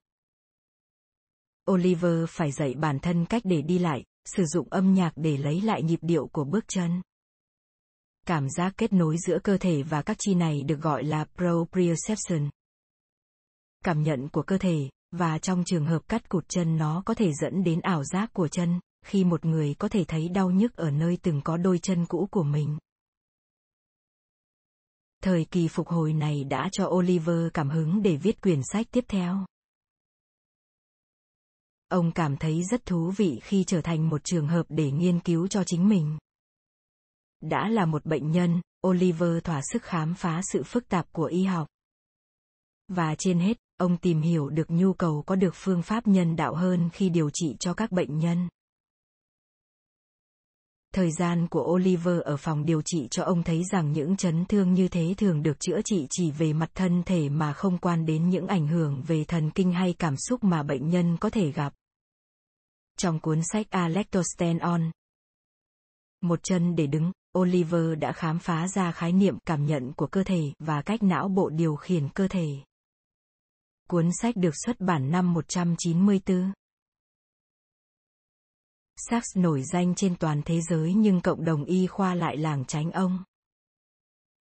Oliver 1.72 2.30
phải 2.30 2.52
dạy 2.52 2.74
bản 2.74 3.00
thân 3.00 3.26
cách 3.26 3.42
để 3.46 3.62
đi 3.62 3.80
lại, 3.80 4.04
sử 4.26 4.46
dụng 4.46 4.68
âm 4.70 4.94
nhạc 4.94 5.12
để 5.16 5.38
lấy 5.38 5.62
lại 5.62 5.84
nhịp 5.84 6.00
điệu 6.02 6.28
của 6.28 6.44
bước 6.44 6.66
chân. 6.68 7.02
Cảm 8.28 8.50
giác 8.50 8.74
kết 8.78 8.94
nối 8.94 9.18
giữa 9.28 9.40
cơ 9.44 9.58
thể 9.58 9.84
và 9.84 10.02
các 10.02 10.18
chi 10.20 10.36
này 10.36 10.64
được 10.64 10.82
gọi 10.82 11.04
là 11.04 11.26
proprioception. 11.36 12.50
Cảm 13.84 14.04
nhận 14.04 14.30
của 14.30 14.42
cơ 14.42 14.58
thể, 14.58 14.90
và 15.12 15.38
trong 15.38 15.64
trường 15.66 15.86
hợp 15.86 16.08
cắt 16.08 16.30
cụt 16.30 16.50
chân 16.50 16.78
nó 16.78 17.04
có 17.06 17.14
thể 17.14 17.34
dẫn 17.34 17.64
đến 17.64 17.80
ảo 17.80 18.04
giác 18.04 18.34
của 18.34 18.48
chân, 18.48 18.80
khi 19.06 19.24
một 19.24 19.46
người 19.46 19.74
có 19.74 19.88
thể 19.88 20.04
thấy 20.08 20.30
đau 20.30 20.52
nhức 20.52 20.76
ở 20.76 20.92
nơi 20.92 21.18
từng 21.22 21.42
có 21.44 21.58
đôi 21.58 21.80
chân 21.80 22.06
cũ 22.06 22.28
của 22.32 22.44
mình. 22.44 22.78
Thời 25.26 25.46
kỳ 25.46 25.68
phục 25.68 25.88
hồi 25.88 26.14
này 26.14 26.44
đã 26.44 26.70
cho 26.72 26.88
Oliver 26.88 27.48
cảm 27.54 27.70
hứng 27.70 28.02
để 28.02 28.16
viết 28.16 28.42
quyển 28.42 28.62
sách 28.72 28.88
tiếp 28.92 29.06
theo. 29.08 29.46
Ông 31.88 32.12
cảm 32.12 32.38
thấy 32.38 32.64
rất 32.64 32.86
thú 32.86 33.12
vị 33.18 33.40
khi 33.44 33.64
trở 33.64 33.82
thành 33.82 34.10
một 34.10 34.24
trường 34.24 34.48
hợp 34.48 34.66
để 34.70 34.92
nghiên 34.92 35.20
cứu 35.20 35.48
cho 35.48 35.64
chính 35.64 35.90
mình. 35.90 36.18
Đã 37.42 37.70
là 37.70 37.86
một 37.86 38.06
bệnh 38.06 38.32
nhân, 38.32 38.62
Oliver 38.88 39.44
thỏa 39.44 39.62
sức 39.72 39.84
khám 39.84 40.14
phá 40.14 40.42
sự 40.44 40.64
phức 40.64 40.88
tạp 40.90 41.12
của 41.12 41.26
y 41.26 41.44
học. 41.44 41.68
Và 42.88 43.16
trên 43.18 43.40
hết, 43.40 43.58
ông 43.78 43.98
tìm 43.98 44.22
hiểu 44.22 44.50
được 44.50 44.70
nhu 44.70 44.94
cầu 44.94 45.24
có 45.26 45.36
được 45.36 45.54
phương 45.54 45.82
pháp 45.82 46.08
nhân 46.08 46.36
đạo 46.36 46.56
hơn 46.56 46.90
khi 46.94 47.10
điều 47.10 47.30
trị 47.34 47.56
cho 47.60 47.74
các 47.74 47.92
bệnh 47.92 48.18
nhân. 48.18 48.48
Thời 50.96 51.12
gian 51.12 51.48
của 51.48 51.64
Oliver 51.74 52.22
ở 52.22 52.38
phòng 52.38 52.66
điều 52.66 52.82
trị 52.82 53.08
cho 53.12 53.24
ông 53.24 53.44
thấy 53.44 53.64
rằng 53.72 53.92
những 53.92 54.18
chấn 54.18 54.46
thương 54.46 54.74
như 54.74 54.88
thế 54.88 55.14
thường 55.18 55.44
được 55.44 55.60
chữa 55.60 55.82
trị 55.86 56.08
chỉ 56.10 56.32
về 56.32 56.54
mặt 56.54 56.70
thân 56.76 57.04
thể 57.04 57.30
mà 57.30 57.54
không 57.54 57.78
quan 57.78 58.06
đến 58.06 58.30
những 58.30 58.48
ảnh 58.48 58.68
hưởng 58.68 59.02
về 59.08 59.24
thần 59.24 59.52
kinh 59.52 59.74
hay 59.74 59.94
cảm 60.00 60.16
xúc 60.18 60.44
mà 60.44 60.64
bệnh 60.64 60.90
nhân 60.90 61.18
có 61.18 61.30
thể 61.30 61.52
gặp. 61.52 61.74
Trong 62.98 63.20
cuốn 63.20 63.40
sách 63.44 63.68
Alectosten 63.70 64.58
On, 64.58 64.92
Một 66.22 66.40
chân 66.44 66.76
để 66.76 66.88
đứng, 66.88 67.12
Oliver 67.40 68.00
đã 68.00 68.12
khám 68.12 68.40
phá 68.40 68.68
ra 68.68 68.92
khái 68.92 69.12
niệm 69.12 69.38
cảm 69.46 69.66
nhận 69.66 69.94
của 69.94 70.08
cơ 70.08 70.24
thể 70.24 70.42
và 70.60 70.82
cách 70.82 71.04
não 71.04 71.28
bộ 71.28 71.50
điều 71.50 71.76
khiển 71.76 72.10
cơ 72.10 72.28
thể. 72.28 72.48
Cuốn 73.90 74.10
sách 74.22 74.36
được 74.36 74.54
xuất 74.66 74.80
bản 74.80 75.12
năm 75.12 75.34
194. 75.34 76.52
Sachs 78.96 79.38
nổi 79.38 79.64
danh 79.64 79.96
trên 79.96 80.16
toàn 80.16 80.42
thế 80.46 80.62
giới 80.62 80.94
nhưng 80.94 81.22
cộng 81.22 81.46
đồng 81.46 81.66
y 81.66 81.88
khoa 81.88 82.16
lại 82.16 82.38
làng 82.38 82.66
tránh 82.66 82.92
ông. 82.92 83.24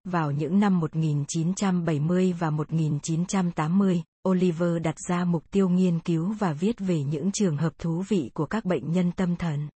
Vào 0.03 0.31
những 0.31 0.59
năm 0.59 0.79
1970 0.79 2.33
và 2.33 2.49
1980, 2.49 4.03
Oliver 4.29 4.81
đặt 4.83 4.95
ra 5.09 5.25
mục 5.25 5.43
tiêu 5.51 5.69
nghiên 5.69 5.99
cứu 5.99 6.33
và 6.39 6.53
viết 6.53 6.75
về 6.79 7.03
những 7.03 7.31
trường 7.31 7.57
hợp 7.57 7.73
thú 7.79 8.03
vị 8.09 8.31
của 8.33 8.45
các 8.45 8.65
bệnh 8.65 8.91
nhân 8.91 9.11
tâm 9.11 9.35
thần. 9.35 9.69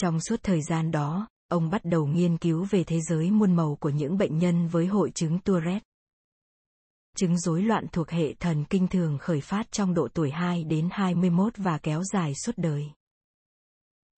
Trong 0.00 0.20
suốt 0.20 0.40
thời 0.42 0.62
gian 0.62 0.90
đó, 0.90 1.28
ông 1.48 1.70
bắt 1.70 1.84
đầu 1.84 2.06
nghiên 2.06 2.36
cứu 2.36 2.66
về 2.70 2.84
thế 2.84 3.00
giới 3.00 3.30
muôn 3.30 3.56
màu 3.56 3.76
của 3.80 3.90
những 3.90 4.18
bệnh 4.18 4.38
nhân 4.38 4.68
với 4.68 4.86
hội 4.86 5.10
chứng 5.10 5.38
Tourette. 5.38 5.84
Chứng 7.16 7.38
rối 7.38 7.62
loạn 7.62 7.86
thuộc 7.92 8.10
hệ 8.10 8.34
thần 8.34 8.64
kinh 8.64 8.88
thường 8.88 9.18
khởi 9.18 9.40
phát 9.40 9.72
trong 9.72 9.94
độ 9.94 10.08
tuổi 10.14 10.30
2 10.30 10.64
đến 10.64 10.88
21 10.92 11.56
và 11.56 11.78
kéo 11.78 12.02
dài 12.12 12.32
suốt 12.44 12.52
đời. 12.56 12.90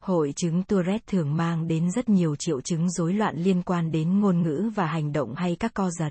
Hội 0.00 0.32
chứng 0.36 0.62
Tourette 0.62 1.04
thường 1.06 1.36
mang 1.36 1.68
đến 1.68 1.90
rất 1.90 2.08
nhiều 2.08 2.36
triệu 2.36 2.60
chứng 2.60 2.90
rối 2.90 3.12
loạn 3.12 3.36
liên 3.36 3.62
quan 3.62 3.90
đến 3.90 4.20
ngôn 4.20 4.42
ngữ 4.42 4.70
và 4.74 4.86
hành 4.86 5.12
động 5.12 5.34
hay 5.34 5.56
các 5.56 5.74
co 5.74 5.90
giật. 5.90 6.10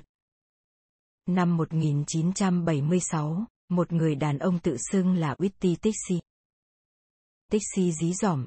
Năm 1.26 1.56
1976, 1.56 3.44
một 3.68 3.92
người 3.92 4.14
đàn 4.14 4.38
ông 4.38 4.58
tự 4.58 4.76
xưng 4.92 5.14
là 5.14 5.34
Whitty 5.34 5.76
Tixi. 5.82 6.20
Tixi 7.50 7.92
dí 8.00 8.12
dỏm. 8.12 8.46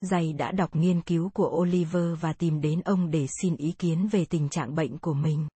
Dày 0.00 0.32
đã 0.32 0.52
đọc 0.52 0.76
nghiên 0.76 1.00
cứu 1.00 1.30
của 1.30 1.58
Oliver 1.60 2.20
và 2.20 2.32
tìm 2.32 2.60
đến 2.60 2.80
ông 2.80 3.10
để 3.10 3.26
xin 3.42 3.56
ý 3.56 3.72
kiến 3.78 4.08
về 4.08 4.24
tình 4.24 4.48
trạng 4.48 4.74
bệnh 4.74 4.98
của 4.98 5.14
mình. 5.14 5.48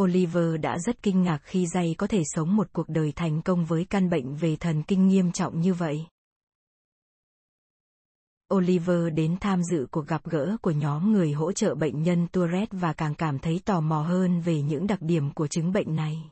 Oliver 0.00 0.60
đã 0.60 0.78
rất 0.78 1.02
kinh 1.02 1.22
ngạc 1.22 1.40
khi 1.42 1.66
Dày 1.66 1.94
có 1.98 2.06
thể 2.06 2.22
sống 2.24 2.56
một 2.56 2.72
cuộc 2.72 2.88
đời 2.88 3.12
thành 3.16 3.42
công 3.42 3.64
với 3.64 3.84
căn 3.90 4.10
bệnh 4.10 4.34
về 4.34 4.56
thần 4.56 4.82
kinh 4.82 5.08
nghiêm 5.08 5.32
trọng 5.32 5.60
như 5.60 5.74
vậy. 5.74 6.06
Oliver 8.54 9.14
đến 9.14 9.36
tham 9.40 9.62
dự 9.62 9.86
cuộc 9.90 10.06
gặp 10.06 10.24
gỡ 10.24 10.56
của 10.62 10.70
nhóm 10.70 11.12
người 11.12 11.32
hỗ 11.32 11.52
trợ 11.52 11.74
bệnh 11.74 12.02
nhân 12.02 12.26
Tourette 12.32 12.78
và 12.78 12.92
càng 12.92 13.14
cảm 13.14 13.38
thấy 13.38 13.60
tò 13.64 13.80
mò 13.80 14.02
hơn 14.02 14.40
về 14.40 14.62
những 14.62 14.86
đặc 14.86 15.02
điểm 15.02 15.30
của 15.34 15.46
chứng 15.46 15.72
bệnh 15.72 15.96
này. 15.96 16.30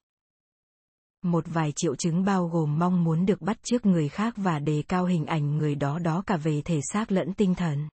Một 1.22 1.44
vài 1.46 1.72
triệu 1.76 1.96
chứng 1.96 2.24
bao 2.24 2.48
gồm 2.48 2.78
mong 2.78 3.04
muốn 3.04 3.26
được 3.26 3.40
bắt 3.40 3.58
chước 3.62 3.86
người 3.86 4.08
khác 4.08 4.34
và 4.36 4.58
đề 4.58 4.82
cao 4.88 5.04
hình 5.04 5.26
ảnh 5.26 5.56
người 5.56 5.74
đó 5.74 5.98
đó 5.98 6.22
cả 6.26 6.36
về 6.36 6.62
thể 6.64 6.80
xác 6.92 7.12
lẫn 7.12 7.34
tinh 7.34 7.54
thần. 7.54 7.88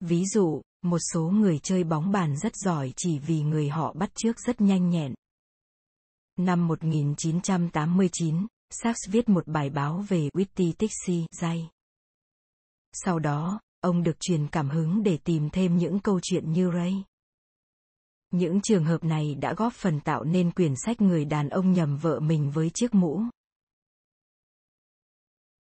Ví 0.00 0.24
dụ, 0.34 0.62
một 0.82 0.98
số 1.12 1.22
người 1.28 1.58
chơi 1.58 1.84
bóng 1.84 2.12
bàn 2.12 2.36
rất 2.36 2.52
giỏi 2.56 2.92
chỉ 2.96 3.18
vì 3.18 3.42
người 3.42 3.68
họ 3.68 3.92
bắt 3.92 4.10
chước 4.14 4.40
rất 4.40 4.60
nhanh 4.60 4.90
nhẹn. 4.90 5.14
Năm 6.36 6.68
1989, 6.68 8.46
Sachs 8.70 9.08
viết 9.10 9.28
một 9.28 9.46
bài 9.46 9.70
báo 9.70 10.04
về 10.08 10.28
Witty 10.34 10.72
Tixi, 10.72 11.26
dây. 11.40 11.68
Sau 12.92 13.18
đó, 13.18 13.60
ông 13.80 14.02
được 14.02 14.20
truyền 14.20 14.48
cảm 14.48 14.70
hứng 14.70 15.02
để 15.02 15.18
tìm 15.24 15.50
thêm 15.50 15.76
những 15.76 16.00
câu 16.00 16.20
chuyện 16.22 16.52
như 16.52 16.70
Ray. 16.74 17.04
Những 18.30 18.60
trường 18.60 18.84
hợp 18.84 19.04
này 19.04 19.34
đã 19.34 19.54
góp 19.54 19.72
phần 19.72 20.00
tạo 20.00 20.24
nên 20.24 20.50
quyển 20.50 20.74
sách 20.84 21.00
người 21.00 21.24
đàn 21.24 21.48
ông 21.48 21.72
nhầm 21.72 21.96
vợ 21.96 22.20
mình 22.20 22.50
với 22.50 22.70
chiếc 22.74 22.94
mũ. 22.94 23.22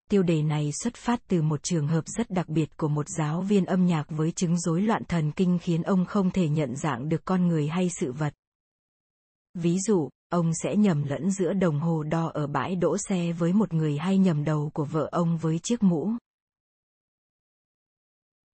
Tiêu 0.10 0.24
đề 0.24 0.42
này 0.42 0.72
xuất 0.84 0.96
phát 0.96 1.20
từ 1.28 1.42
một 1.42 1.64
trường 1.64 1.88
hợp 1.88 2.04
rất 2.08 2.30
đặc 2.30 2.50
biệt 2.50 2.78
của 2.78 2.88
một 2.88 3.06
giáo 3.18 3.42
viên 3.42 3.66
âm 3.66 3.86
nhạc 3.86 4.06
với 4.10 4.32
chứng 4.32 4.60
rối 4.60 4.82
loạn 4.82 5.04
thần 5.08 5.32
kinh 5.32 5.60
khiến 5.62 5.84
ông 5.84 6.06
không 6.06 6.32
thể 6.32 6.50
nhận 6.50 6.76
dạng 6.76 7.10
được 7.10 7.26
con 7.26 7.48
người 7.48 7.68
hay 7.68 7.90
sự 8.00 8.12
vật. 8.12 8.34
Ví 9.54 9.78
dụ, 9.88 10.10
ông 10.30 10.52
sẽ 10.64 10.76
nhầm 10.76 11.04
lẫn 11.04 11.32
giữa 11.32 11.54
đồng 11.54 11.80
hồ 11.80 12.04
đo 12.04 12.28
ở 12.34 12.48
bãi 12.48 12.76
đỗ 12.76 12.98
xe 13.10 13.34
với 13.34 13.54
một 13.54 13.74
người 13.74 13.98
hay 13.98 14.18
nhầm 14.18 14.44
đầu 14.44 14.72
của 14.74 14.86
vợ 14.86 15.10
ông 15.12 15.38
với 15.38 15.60
chiếc 15.60 15.84
mũ. 15.84 16.12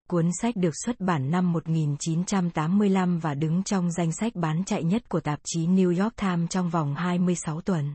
Cuốn 0.10 0.30
sách 0.42 0.56
được 0.56 0.74
xuất 0.86 1.00
bản 1.00 1.32
năm 1.32 1.52
1985 1.52 3.20
và 3.20 3.34
đứng 3.34 3.64
trong 3.64 3.92
danh 3.92 4.12
sách 4.12 4.36
bán 4.36 4.64
chạy 4.66 4.84
nhất 4.84 5.10
của 5.10 5.20
tạp 5.20 5.40
chí 5.44 5.68
New 5.68 6.04
York 6.04 6.16
Times 6.16 6.50
trong 6.50 6.70
vòng 6.70 6.96
26 6.96 7.62
tuần. 7.62 7.94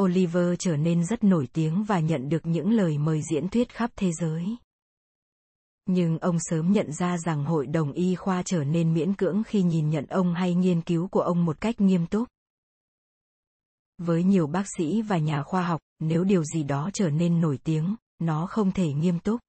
Oliver 0.00 0.54
trở 0.58 0.76
nên 0.76 1.04
rất 1.04 1.24
nổi 1.24 1.48
tiếng 1.52 1.84
và 1.84 2.00
nhận 2.00 2.28
được 2.28 2.46
những 2.46 2.70
lời 2.70 2.98
mời 2.98 3.20
diễn 3.30 3.48
thuyết 3.48 3.72
khắp 3.72 3.90
thế 3.96 4.10
giới. 4.20 4.56
Nhưng 5.86 6.18
ông 6.18 6.36
sớm 6.40 6.72
nhận 6.72 6.92
ra 6.92 7.18
rằng 7.18 7.44
hội 7.44 7.66
đồng 7.66 7.92
y 7.92 8.14
khoa 8.14 8.42
trở 8.42 8.64
nên 8.64 8.94
miễn 8.94 9.14
cưỡng 9.14 9.42
khi 9.46 9.62
nhìn 9.62 9.90
nhận 9.90 10.06
ông 10.06 10.34
hay 10.34 10.54
nghiên 10.54 10.80
cứu 10.80 11.08
của 11.08 11.20
ông 11.20 11.44
một 11.44 11.60
cách 11.60 11.80
nghiêm 11.80 12.06
túc. 12.06 12.28
Với 13.98 14.24
nhiều 14.24 14.46
bác 14.46 14.64
sĩ 14.76 15.02
và 15.02 15.18
nhà 15.18 15.42
khoa 15.42 15.62
học, 15.62 15.80
nếu 15.98 16.24
điều 16.24 16.44
gì 16.44 16.62
đó 16.62 16.90
trở 16.94 17.10
nên 17.10 17.40
nổi 17.40 17.58
tiếng, 17.64 17.96
nó 18.18 18.46
không 18.46 18.72
thể 18.72 18.92
nghiêm 18.92 19.18
túc. 19.18 19.40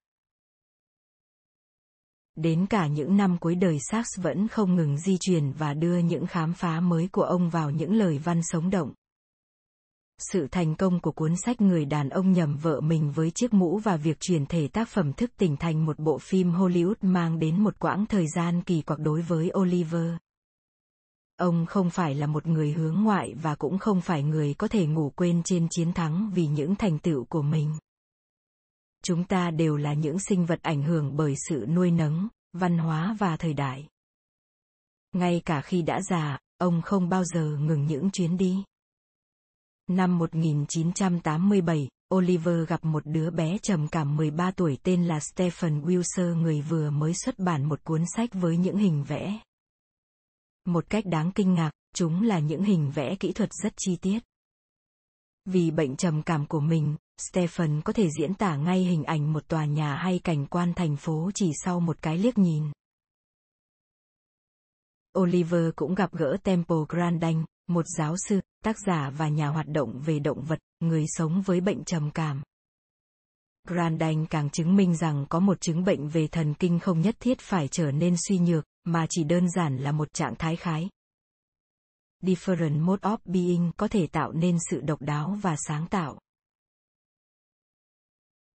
Đến 2.42 2.66
cả 2.66 2.88
những 2.88 3.18
năm 3.18 3.38
cuối 3.38 3.56
đời 3.56 3.78
Sachs 3.92 4.20
vẫn 4.22 4.48
không 4.48 4.76
ngừng 4.76 4.98
di 4.98 5.18
truyền 5.20 5.52
và 5.52 5.74
đưa 5.74 5.98
những 5.98 6.28
khám 6.28 6.54
phá 6.54 6.80
mới 6.80 7.08
của 7.08 7.22
ông 7.22 7.50
vào 7.50 7.72
những 7.72 7.94
lời 7.94 8.18
văn 8.18 8.42
sống 8.44 8.70
động. 8.70 8.94
Sự 10.32 10.48
thành 10.52 10.76
công 10.76 11.00
của 11.00 11.12
cuốn 11.12 11.36
sách 11.46 11.62
Người 11.62 11.86
đàn 11.86 12.10
ông 12.10 12.32
nhầm 12.32 12.58
vợ 12.58 12.82
mình 12.82 13.12
với 13.12 13.32
chiếc 13.32 13.54
mũ 13.54 13.78
và 13.78 13.98
việc 13.98 14.20
chuyển 14.20 14.46
thể 14.46 14.68
tác 14.68 14.90
phẩm 14.90 15.14
thức 15.14 15.32
tỉnh 15.38 15.58
thành 15.58 15.86
một 15.86 16.00
bộ 16.00 16.18
phim 16.18 16.52
Hollywood 16.52 16.96
mang 17.02 17.40
đến 17.40 17.64
một 17.64 17.80
quãng 17.80 18.06
thời 18.06 18.26
gian 18.36 18.62
kỳ 18.62 18.82
quặc 18.82 19.00
đối 19.00 19.22
với 19.22 19.52
Oliver. 19.60 20.12
Ông 21.38 21.66
không 21.66 21.90
phải 21.90 22.16
là 22.16 22.28
một 22.28 22.48
người 22.48 22.72
hướng 22.72 23.04
ngoại 23.04 23.34
và 23.42 23.56
cũng 23.56 23.78
không 23.78 24.02
phải 24.02 24.24
người 24.24 24.54
có 24.54 24.68
thể 24.68 24.86
ngủ 24.86 25.12
quên 25.16 25.42
trên 25.46 25.68
chiến 25.70 25.94
thắng 25.94 26.32
vì 26.36 26.48
những 26.48 26.76
thành 26.76 27.00
tựu 27.00 27.26
của 27.26 27.42
mình 27.42 27.72
chúng 29.04 29.24
ta 29.24 29.52
đều 29.52 29.78
là 29.78 29.94
những 29.94 30.20
sinh 30.20 30.46
vật 30.46 30.60
ảnh 30.62 30.84
hưởng 30.84 31.18
bởi 31.18 31.36
sự 31.50 31.66
nuôi 31.70 31.92
nấng 31.92 32.28
văn 32.54 32.78
hóa 32.78 33.16
và 33.20 33.38
thời 33.38 33.54
đại 33.54 33.88
ngay 35.12 35.42
cả 35.46 35.62
khi 35.62 35.82
đã 35.82 36.02
già 36.02 36.38
ông 36.58 36.82
không 36.82 37.10
bao 37.10 37.24
giờ 37.24 37.58
ngừng 37.60 37.86
những 37.86 38.12
chuyến 38.12 38.38
đi 38.38 38.64
năm 39.92 40.18
1987, 40.18 41.88
Oliver 42.16 42.68
gặp 42.68 42.86
một 42.86 43.04
đứa 43.06 43.30
bé 43.30 43.58
trầm 43.58 43.88
cảm 43.88 44.16
13 44.16 44.52
tuổi 44.52 44.78
tên 44.84 45.06
là 45.06 45.20
Stephen 45.20 45.82
Wilson 45.82 46.36
người 46.42 46.62
vừa 46.62 46.90
mới 46.90 47.14
xuất 47.14 47.40
bản 47.40 47.66
một 47.66 47.84
cuốn 47.84 48.04
sách 48.16 48.30
với 48.34 48.58
những 48.58 48.78
hình 48.78 49.04
vẽ. 49.04 49.40
Một 50.66 50.90
cách 50.90 51.06
đáng 51.06 51.32
kinh 51.32 51.54
ngạc, 51.54 51.72
chúng 51.96 52.22
là 52.22 52.40
những 52.40 52.64
hình 52.64 52.92
vẽ 52.96 53.16
kỹ 53.16 53.32
thuật 53.32 53.50
rất 53.64 53.74
chi 53.78 53.96
tiết. 54.02 54.20
Vì 55.46 55.72
bệnh 55.72 55.96
trầm 55.96 56.22
cảm 56.24 56.46
của 56.46 56.60
mình, 56.60 56.96
Stephen 57.30 57.82
có 57.82 57.94
thể 57.94 58.10
diễn 58.20 58.34
tả 58.34 58.56
ngay 58.56 58.80
hình 58.80 59.04
ảnh 59.04 59.34
một 59.34 59.48
tòa 59.48 59.66
nhà 59.66 59.96
hay 59.96 60.20
cảnh 60.20 60.46
quan 60.46 60.74
thành 60.74 60.96
phố 60.96 61.32
chỉ 61.36 61.52
sau 61.64 61.80
một 61.80 62.02
cái 62.02 62.18
liếc 62.18 62.38
nhìn. 62.38 62.72
Oliver 65.20 65.70
cũng 65.76 65.96
gặp 65.96 66.14
gỡ 66.14 66.38
Temple 66.44 66.78
Grandin, 66.90 67.44
một 67.68 67.86
giáo 67.98 68.16
sư, 68.28 68.40
tác 68.64 68.76
giả 68.86 69.10
và 69.10 69.28
nhà 69.30 69.48
hoạt 69.48 69.68
động 69.68 70.02
về 70.06 70.20
động 70.20 70.42
vật, 70.42 70.60
người 70.80 71.06
sống 71.08 71.42
với 71.42 71.62
bệnh 71.62 71.84
trầm 71.84 72.12
cảm. 72.12 72.44
Grandin 73.68 74.26
càng 74.26 74.50
chứng 74.50 74.76
minh 74.76 74.96
rằng 74.96 75.26
có 75.30 75.40
một 75.40 75.62
chứng 75.62 75.84
bệnh 75.84 76.08
về 76.08 76.28
thần 76.28 76.54
kinh 76.54 76.80
không 76.80 77.02
nhất 77.02 77.16
thiết 77.20 77.40
phải 77.40 77.68
trở 77.68 77.92
nên 77.92 78.16
suy 78.28 78.40
nhược, 78.40 78.66
mà 78.84 79.06
chỉ 79.10 79.24
đơn 79.24 79.50
giản 79.50 79.78
là 79.78 79.92
một 79.92 80.14
trạng 80.14 80.36
thái 80.36 80.56
khái. 80.56 80.90
Different 82.24 82.82
mode 82.82 83.02
of 83.02 83.18
being 83.26 83.72
có 83.78 83.88
thể 83.88 84.08
tạo 84.08 84.32
nên 84.32 84.58
sự 84.70 84.82
độc 84.82 85.02
đáo 85.02 85.38
và 85.42 85.56
sáng 85.68 85.88
tạo. 85.88 86.20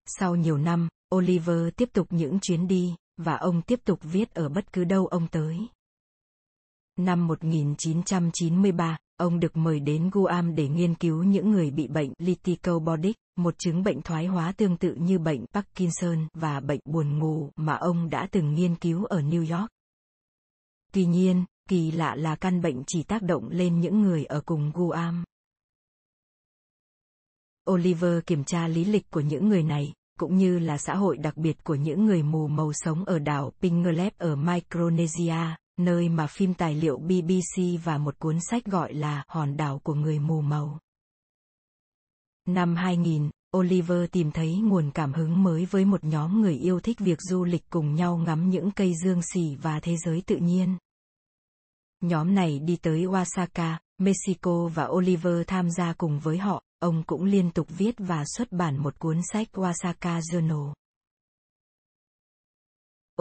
Sau 0.07 0.37
nhiều 0.37 0.59
năm, 0.59 0.89
Oliver 1.15 1.69
tiếp 1.77 1.89
tục 1.93 2.07
những 2.11 2.39
chuyến 2.41 2.69
đi, 2.69 2.95
và 3.17 3.37
ông 3.37 3.63
tiếp 3.63 3.81
tục 3.85 3.99
viết 4.03 4.35
ở 4.35 4.49
bất 4.49 4.73
cứ 4.73 4.85
đâu 4.85 5.07
ông 5.07 5.29
tới. 5.29 5.59
Năm 6.99 7.27
1993, 7.27 8.99
ông 9.17 9.41
được 9.41 9.57
mời 9.57 9.81
đến 9.81 10.11
Guam 10.13 10.55
để 10.55 10.69
nghiên 10.69 10.95
cứu 10.95 11.23
những 11.23 11.51
người 11.51 11.71
bị 11.71 11.89
bệnh 11.89 12.13
Lyticobodic, 12.19 13.17
một 13.37 13.55
chứng 13.59 13.83
bệnh 13.83 14.03
thoái 14.03 14.27
hóa 14.27 14.53
tương 14.53 14.77
tự 14.77 14.95
như 14.95 15.19
bệnh 15.19 15.47
Parkinson 15.53 16.27
và 16.35 16.61
bệnh 16.61 16.81
buồn 16.85 17.19
ngủ 17.19 17.51
mà 17.57 17.75
ông 17.75 18.11
đã 18.11 18.29
từng 18.31 18.55
nghiên 18.55 18.77
cứu 18.77 19.05
ở 19.05 19.21
New 19.21 19.59
York. 19.59 19.71
Tuy 20.93 21.07
nhiên, 21.07 21.45
kỳ 21.69 21.91
lạ 21.91 22.15
là 22.15 22.37
căn 22.37 22.63
bệnh 22.63 22.83
chỉ 22.87 23.03
tác 23.03 23.23
động 23.23 23.49
lên 23.49 23.81
những 23.81 24.03
người 24.03 24.25
ở 24.25 24.41
cùng 24.41 24.71
Guam. 24.75 25.25
Oliver 27.71 28.25
kiểm 28.27 28.45
tra 28.45 28.69
lý 28.69 28.85
lịch 28.85 29.11
của 29.11 29.21
những 29.21 29.49
người 29.49 29.63
này, 29.63 29.93
cũng 30.19 30.37
như 30.37 30.59
là 30.59 30.79
xã 30.79 30.95
hội 30.95 31.17
đặc 31.17 31.37
biệt 31.37 31.65
của 31.65 31.75
những 31.75 32.07
người 32.07 32.23
mù 32.23 32.49
màu 32.49 32.73
sống 32.73 33.05
ở 33.05 33.19
đảo 33.19 33.53
Pingelep 33.61 34.19
ở 34.19 34.37
Micronesia, 34.37 35.57
nơi 35.79 36.09
mà 36.09 36.27
phim 36.27 36.55
tài 36.55 36.75
liệu 36.75 36.99
BBC 36.99 37.85
và 37.85 37.99
một 37.99 38.19
cuốn 38.19 38.39
sách 38.51 38.65
gọi 38.65 38.95
là 38.95 39.25
Hòn 39.29 39.57
đảo 39.57 39.81
của 39.83 39.95
người 39.95 40.19
mù 40.19 40.41
màu. 40.41 40.79
Năm 42.49 42.77
2000, 42.77 43.31
Oliver 43.57 44.11
tìm 44.11 44.31
thấy 44.31 44.57
nguồn 44.57 44.91
cảm 44.91 45.13
hứng 45.13 45.43
mới 45.43 45.65
với 45.65 45.85
một 45.85 46.05
nhóm 46.05 46.41
người 46.41 46.55
yêu 46.55 46.81
thích 46.81 46.99
việc 46.99 47.19
du 47.21 47.45
lịch 47.45 47.63
cùng 47.71 47.95
nhau 47.95 48.17
ngắm 48.17 48.51
những 48.51 48.71
cây 48.71 48.95
dương 49.05 49.21
xỉ 49.35 49.57
và 49.63 49.81
thế 49.81 49.97
giới 50.05 50.23
tự 50.27 50.37
nhiên. 50.37 50.77
Nhóm 52.03 52.35
này 52.35 52.59
đi 52.59 52.77
tới 52.77 53.07
Oaxaca, 53.07 53.79
Mexico 53.99 54.69
và 54.75 54.87
Oliver 54.87 55.35
tham 55.47 55.71
gia 55.71 55.93
cùng 55.93 56.19
với 56.19 56.39
họ, 56.39 56.63
ông 56.87 57.03
cũng 57.03 57.25
liên 57.25 57.51
tục 57.51 57.67
viết 57.69 57.95
và 57.99 58.25
xuất 58.37 58.53
bản 58.53 58.77
một 58.83 58.99
cuốn 58.99 59.21
sách 59.33 59.49
Oaxaca 59.59 60.21
Journal. 60.21 60.73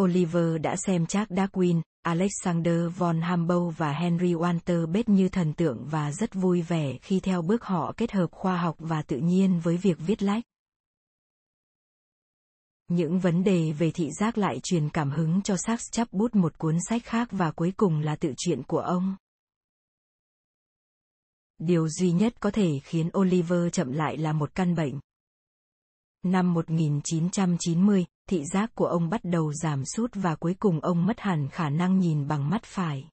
Oliver 0.02 0.62
đã 0.62 0.76
xem 0.86 1.06
Charles 1.06 1.40
Darwin, 1.40 1.82
Alexander 2.02 2.98
von 2.98 3.22
Humboldt 3.22 3.78
và 3.78 3.92
Henry 3.92 4.34
Walter 4.34 4.88
Bate 4.88 5.14
như 5.14 5.30
thần 5.30 5.54
tượng 5.54 5.86
và 5.90 6.12
rất 6.12 6.34
vui 6.34 6.62
vẻ 6.62 6.98
khi 7.02 7.20
theo 7.20 7.42
bước 7.42 7.64
họ 7.64 7.94
kết 7.98 8.12
hợp 8.12 8.32
khoa 8.32 8.58
học 8.58 8.76
và 8.80 9.02
tự 9.02 9.18
nhiên 9.18 9.60
với 9.60 9.78
việc 9.78 9.98
viết 10.00 10.24
lách. 10.24 10.44
Những 12.88 13.20
vấn 13.20 13.44
đề 13.44 13.72
về 13.72 13.92
thị 13.92 14.12
giác 14.20 14.38
lại 14.38 14.60
truyền 14.64 14.90
cảm 14.90 15.12
hứng 15.12 15.42
cho 15.42 15.56
Sachs 15.58 15.92
chấp 15.92 16.14
bút 16.14 16.36
một 16.36 16.58
cuốn 16.58 16.78
sách 16.90 17.04
khác 17.06 17.28
và 17.32 17.52
cuối 17.52 17.74
cùng 17.78 18.00
là 18.00 18.16
tự 18.16 18.34
truyện 18.38 18.64
của 18.64 18.80
ông. 18.80 19.16
Điều 21.58 21.90
duy 21.90 22.12
nhất 22.12 22.34
có 22.40 22.52
thể 22.52 22.80
khiến 22.84 23.10
Oliver 23.18 23.74
chậm 23.74 23.92
lại 23.92 24.18
là 24.18 24.34
một 24.34 24.56
căn 24.56 24.76
bệnh. 24.76 25.00
Năm 26.24 26.54
1990, 26.54 28.06
thị 28.30 28.44
giác 28.54 28.72
của 28.76 28.86
ông 28.86 29.10
bắt 29.10 29.22
đầu 29.24 29.54
giảm 29.54 29.86
sút 29.86 30.12
và 30.16 30.36
cuối 30.36 30.56
cùng 30.60 30.80
ông 30.80 31.06
mất 31.06 31.20
hẳn 31.20 31.50
khả 31.50 31.70
năng 31.70 32.00
nhìn 32.00 32.28
bằng 32.28 32.50
mắt 32.50 32.64
phải. 32.64 33.10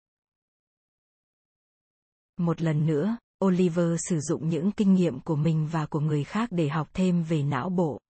Một 2.37 2.61
lần 2.61 2.87
nữa, 2.87 3.17
Oliver 3.45 4.01
sử 4.09 4.21
dụng 4.21 4.49
những 4.49 4.73
kinh 4.73 4.95
nghiệm 4.95 5.21
của 5.21 5.37
mình 5.37 5.69
và 5.73 5.87
của 5.87 6.01
người 6.01 6.25
khác 6.25 6.49
để 6.53 6.69
học 6.69 6.91
thêm 6.95 7.23
về 7.23 7.43
não 7.43 7.71
bộ. 7.71 8.01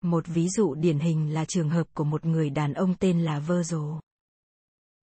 Một 0.00 0.26
ví 0.26 0.48
dụ 0.48 0.74
điển 0.74 0.98
hình 0.98 1.34
là 1.34 1.44
trường 1.44 1.70
hợp 1.70 1.86
của 1.94 2.04
một 2.04 2.24
người 2.24 2.50
đàn 2.50 2.74
ông 2.74 2.94
tên 2.94 3.24
là 3.24 3.40
Virgil. 3.40 3.98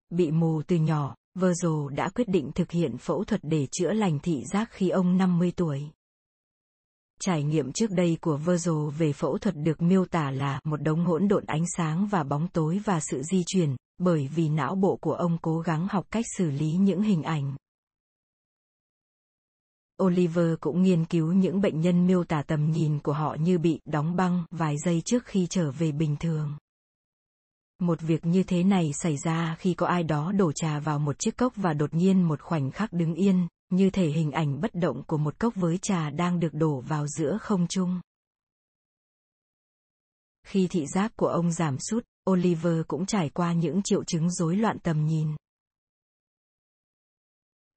Bị 0.10 0.32
mù 0.32 0.62
từ 0.68 0.76
nhỏ, 0.76 1.16
Virgil 1.36 1.96
đã 1.96 2.10
quyết 2.10 2.28
định 2.28 2.52
thực 2.56 2.72
hiện 2.72 2.98
phẫu 2.98 3.24
thuật 3.24 3.42
để 3.44 3.68
chữa 3.72 3.92
lành 3.92 4.20
thị 4.20 4.44
giác 4.54 4.70
khi 4.72 4.90
ông 4.90 5.18
50 5.18 5.54
tuổi. 5.56 5.90
Trải 7.22 7.44
nghiệm 7.44 7.72
trước 7.72 7.92
đây 7.92 8.18
của 8.22 8.38
Virgil 8.38 8.90
về 8.98 9.14
phẫu 9.14 9.38
thuật 9.38 9.56
được 9.56 9.82
miêu 9.82 10.06
tả 10.06 10.32
là 10.32 10.60
một 10.64 10.82
đống 10.82 11.06
hỗn 11.06 11.28
độn 11.28 11.46
ánh 11.46 11.64
sáng 11.78 12.08
và 12.08 12.24
bóng 12.24 12.48
tối 12.48 12.80
và 12.86 13.00
sự 13.00 13.22
di 13.24 13.44
chuyển, 13.48 13.76
bởi 13.98 14.30
vì 14.36 14.50
não 14.50 14.76
bộ 14.76 14.98
của 15.02 15.14
ông 15.14 15.38
cố 15.42 15.60
gắng 15.60 15.88
học 15.90 16.06
cách 16.12 16.26
xử 16.38 16.50
lý 16.50 16.72
những 16.72 17.02
hình 17.02 17.24
ảnh. 17.24 17.56
Oliver 20.04 20.54
cũng 20.60 20.82
nghiên 20.82 21.06
cứu 21.06 21.34
những 21.34 21.62
bệnh 21.62 21.82
nhân 21.82 22.08
miêu 22.08 22.24
tả 22.24 22.44
tầm 22.48 22.72
nhìn 22.72 23.00
của 23.00 23.14
họ 23.14 23.36
như 23.40 23.58
bị 23.58 23.80
đóng 23.86 24.16
băng 24.16 24.44
vài 24.52 24.76
giây 24.86 25.02
trước 25.06 25.26
khi 25.26 25.48
trở 25.50 25.72
về 25.72 25.92
bình 25.92 26.16
thường. 26.20 26.58
Một 27.80 28.02
việc 28.02 28.26
như 28.26 28.44
thế 28.44 28.64
này 28.64 28.92
xảy 28.94 29.18
ra 29.18 29.56
khi 29.60 29.74
có 29.74 29.88
ai 29.88 30.04
đó 30.04 30.32
đổ 30.32 30.52
trà 30.52 30.80
vào 30.80 31.00
một 31.00 31.20
chiếc 31.20 31.38
cốc 31.38 31.54
và 31.56 31.74
đột 31.74 31.94
nhiên 31.94 32.24
một 32.24 32.42
khoảnh 32.42 32.72
khắc 32.72 32.94
đứng 32.94 33.14
yên, 33.14 33.48
như 33.70 33.90
thể 33.90 34.08
hình 34.08 34.32
ảnh 34.32 34.62
bất 34.62 34.76
động 34.76 35.04
của 35.08 35.18
một 35.18 35.40
cốc 35.40 35.56
với 35.56 35.78
trà 35.78 36.10
đang 36.10 36.40
được 36.40 36.54
đổ 36.54 36.80
vào 36.82 37.08
giữa 37.08 37.38
không 37.42 37.68
trung. 37.68 38.02
Khi 40.48 40.68
thị 40.68 40.86
giác 40.96 41.12
của 41.16 41.28
ông 41.28 41.52
giảm 41.52 41.80
sút, 41.80 42.06
Oliver 42.30 42.82
cũng 42.88 43.06
trải 43.06 43.30
qua 43.30 43.54
những 43.54 43.82
triệu 43.84 44.04
chứng 44.04 44.32
rối 44.32 44.56
loạn 44.56 44.80
tầm 44.80 45.06
nhìn. 45.06 45.36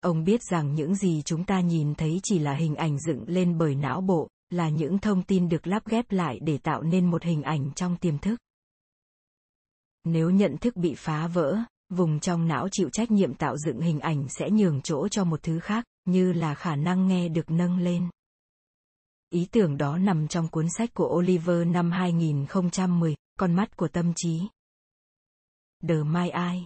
Ông 0.00 0.24
biết 0.24 0.42
rằng 0.42 0.74
những 0.74 0.94
gì 0.94 1.22
chúng 1.24 1.44
ta 1.44 1.60
nhìn 1.60 1.94
thấy 1.94 2.20
chỉ 2.22 2.38
là 2.38 2.54
hình 2.54 2.74
ảnh 2.74 2.98
dựng 2.98 3.24
lên 3.26 3.58
bởi 3.58 3.74
não 3.74 4.00
bộ, 4.00 4.28
là 4.50 4.68
những 4.68 4.98
thông 4.98 5.22
tin 5.22 5.48
được 5.48 5.66
lắp 5.66 5.82
ghép 5.86 6.12
lại 6.12 6.38
để 6.42 6.58
tạo 6.58 6.82
nên 6.82 7.10
một 7.10 7.22
hình 7.22 7.42
ảnh 7.42 7.72
trong 7.74 7.96
tiềm 7.96 8.18
thức. 8.18 8.40
Nếu 10.04 10.30
nhận 10.30 10.56
thức 10.56 10.76
bị 10.76 10.94
phá 10.94 11.26
vỡ, 11.26 11.58
vùng 11.88 12.20
trong 12.20 12.48
não 12.48 12.68
chịu 12.68 12.88
trách 12.92 13.10
nhiệm 13.10 13.34
tạo 13.34 13.56
dựng 13.56 13.80
hình 13.80 14.00
ảnh 14.00 14.28
sẽ 14.28 14.50
nhường 14.50 14.80
chỗ 14.82 15.08
cho 15.08 15.24
một 15.24 15.42
thứ 15.42 15.58
khác, 15.58 15.84
như 16.04 16.32
là 16.32 16.54
khả 16.54 16.76
năng 16.76 17.08
nghe 17.08 17.28
được 17.28 17.50
nâng 17.50 17.78
lên. 17.78 18.08
Ý 19.30 19.46
tưởng 19.52 19.76
đó 19.76 19.98
nằm 19.98 20.28
trong 20.28 20.48
cuốn 20.48 20.66
sách 20.78 20.94
của 20.94 21.16
Oliver 21.16 21.66
năm 21.66 21.90
2010, 21.90 23.14
Con 23.38 23.54
mắt 23.54 23.76
của 23.76 23.88
tâm 23.88 24.12
trí. 24.16 24.40
The 25.88 25.94
My 25.94 26.28
Eye. 26.28 26.62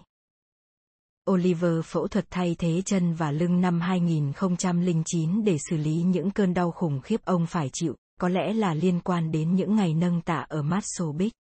Oliver 1.31 1.85
phẫu 1.85 2.09
thuật 2.09 2.27
thay 2.31 2.57
thế 2.59 2.83
chân 2.83 3.15
và 3.15 3.31
lưng 3.31 3.61
năm 3.61 3.81
2009 3.81 5.45
để 5.45 5.57
xử 5.71 5.77
lý 5.77 5.95
những 6.03 6.31
cơn 6.31 6.55
đau 6.55 6.71
khủng 6.71 7.01
khiếp 7.01 7.25
ông 7.25 7.47
phải 7.47 7.71
chịu, 7.73 7.95
có 8.21 8.29
lẽ 8.29 8.53
là 8.53 8.75
liên 8.75 9.01
quan 9.01 9.31
đến 9.31 9.55
những 9.55 9.77
ngày 9.77 9.95
nâng 9.95 10.21
tạ 10.21 10.47
ở 10.49 10.63
Muscle 10.63 11.19
Beach. 11.19 11.33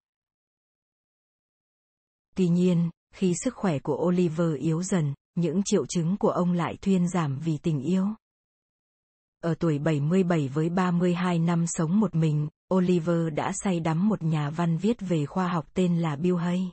Tuy 2.35 2.47
nhiên, 2.47 2.89
khi 3.13 3.33
sức 3.43 3.55
khỏe 3.55 3.79
của 3.79 3.95
Oliver 4.07 4.55
yếu 4.59 4.83
dần, 4.83 5.13
những 5.35 5.61
triệu 5.65 5.85
chứng 5.85 6.17
của 6.17 6.29
ông 6.29 6.53
lại 6.53 6.77
thuyên 6.81 7.07
giảm 7.07 7.39
vì 7.39 7.57
tình 7.57 7.79
yêu. 7.79 8.07
Ở 9.43 9.55
tuổi 9.59 9.79
77 9.79 10.47
với 10.47 10.69
32 10.69 11.39
năm 11.39 11.67
sống 11.67 11.99
một 11.99 12.15
mình, 12.15 12.47
Oliver 12.73 13.33
đã 13.33 13.51
say 13.63 13.79
đắm 13.79 14.09
một 14.09 14.23
nhà 14.23 14.49
văn 14.49 14.77
viết 14.77 14.97
về 14.99 15.25
khoa 15.25 15.47
học 15.47 15.65
tên 15.73 16.01
là 16.01 16.15
Bill 16.15 16.37
Hay. 16.37 16.71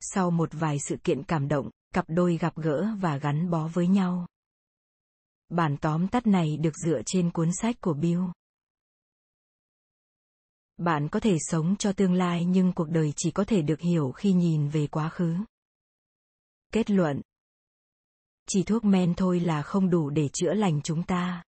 Sau 0.00 0.30
một 0.30 0.48
vài 0.52 0.76
sự 0.88 0.96
kiện 1.04 1.22
cảm 1.22 1.48
động, 1.48 1.70
cặp 1.94 2.04
đôi 2.08 2.36
gặp 2.36 2.56
gỡ 2.56 2.88
và 3.00 3.18
gắn 3.18 3.50
bó 3.50 3.68
với 3.68 3.88
nhau. 3.88 4.26
Bản 5.48 5.76
tóm 5.76 6.08
tắt 6.08 6.26
này 6.26 6.56
được 6.56 6.76
dựa 6.76 7.00
trên 7.06 7.30
cuốn 7.30 7.52
sách 7.52 7.76
của 7.80 7.94
Bill. 7.94 8.20
Bạn 10.80 11.08
có 11.08 11.20
thể 11.20 11.36
sống 11.40 11.76
cho 11.78 11.92
tương 11.92 12.14
lai 12.14 12.44
nhưng 12.44 12.72
cuộc 12.72 12.88
đời 12.88 13.12
chỉ 13.16 13.30
có 13.30 13.44
thể 13.44 13.62
được 13.62 13.80
hiểu 13.80 14.12
khi 14.12 14.32
nhìn 14.32 14.68
về 14.68 14.86
quá 14.86 15.08
khứ. 15.08 15.36
Kết 16.72 16.90
luận 16.90 17.20
Chỉ 18.48 18.62
thuốc 18.62 18.84
men 18.84 19.14
thôi 19.14 19.40
là 19.40 19.62
không 19.62 19.90
đủ 19.90 20.10
để 20.10 20.28
chữa 20.32 20.54
lành 20.54 20.80
chúng 20.82 21.02
ta. 21.02 21.42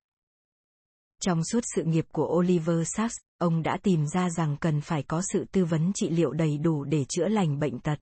Trong 1.20 1.44
suốt 1.44 1.60
sự 1.74 1.82
nghiệp 1.84 2.06
của 2.12 2.36
Oliver 2.38 2.88
Sacks, 2.96 3.14
ông 3.38 3.62
đã 3.62 3.78
tìm 3.82 4.06
ra 4.06 4.30
rằng 4.30 4.56
cần 4.60 4.80
phải 4.80 5.02
có 5.02 5.22
sự 5.32 5.44
tư 5.52 5.64
vấn 5.64 5.92
trị 5.94 6.10
liệu 6.10 6.32
đầy 6.32 6.58
đủ 6.58 6.84
để 6.84 7.04
chữa 7.08 7.28
lành 7.28 7.58
bệnh 7.58 7.78
tật. 7.78 7.96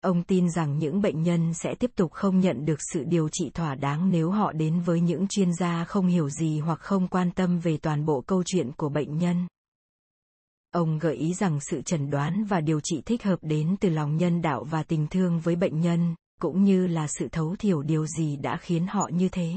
Ông 0.00 0.22
tin 0.22 0.50
rằng 0.50 0.78
những 0.78 1.00
bệnh 1.00 1.22
nhân 1.22 1.54
sẽ 1.54 1.74
tiếp 1.74 1.90
tục 1.96 2.12
không 2.12 2.40
nhận 2.40 2.64
được 2.64 2.78
sự 2.92 3.04
điều 3.04 3.28
trị 3.28 3.50
thỏa 3.54 3.74
đáng 3.74 4.10
nếu 4.10 4.30
họ 4.30 4.52
đến 4.52 4.80
với 4.80 5.00
những 5.00 5.28
chuyên 5.28 5.54
gia 5.54 5.84
không 5.84 6.06
hiểu 6.06 6.28
gì 6.30 6.58
hoặc 6.58 6.80
không 6.80 7.08
quan 7.08 7.30
tâm 7.30 7.58
về 7.58 7.78
toàn 7.82 8.04
bộ 8.04 8.20
câu 8.26 8.42
chuyện 8.46 8.72
của 8.72 8.88
bệnh 8.88 9.18
nhân 9.18 9.46
ông 10.74 10.98
gợi 10.98 11.14
ý 11.14 11.34
rằng 11.34 11.58
sự 11.60 11.82
chẩn 11.82 12.10
đoán 12.10 12.44
và 12.44 12.60
điều 12.60 12.80
trị 12.80 13.02
thích 13.06 13.22
hợp 13.22 13.38
đến 13.42 13.76
từ 13.80 13.88
lòng 13.88 14.16
nhân 14.16 14.42
đạo 14.42 14.64
và 14.64 14.82
tình 14.82 15.06
thương 15.10 15.40
với 15.40 15.56
bệnh 15.56 15.80
nhân, 15.80 16.14
cũng 16.40 16.64
như 16.64 16.86
là 16.86 17.06
sự 17.08 17.28
thấu 17.32 17.56
hiểu 17.60 17.82
điều 17.82 18.06
gì 18.06 18.36
đã 18.36 18.56
khiến 18.56 18.86
họ 18.86 19.10
như 19.12 19.28
thế. 19.28 19.54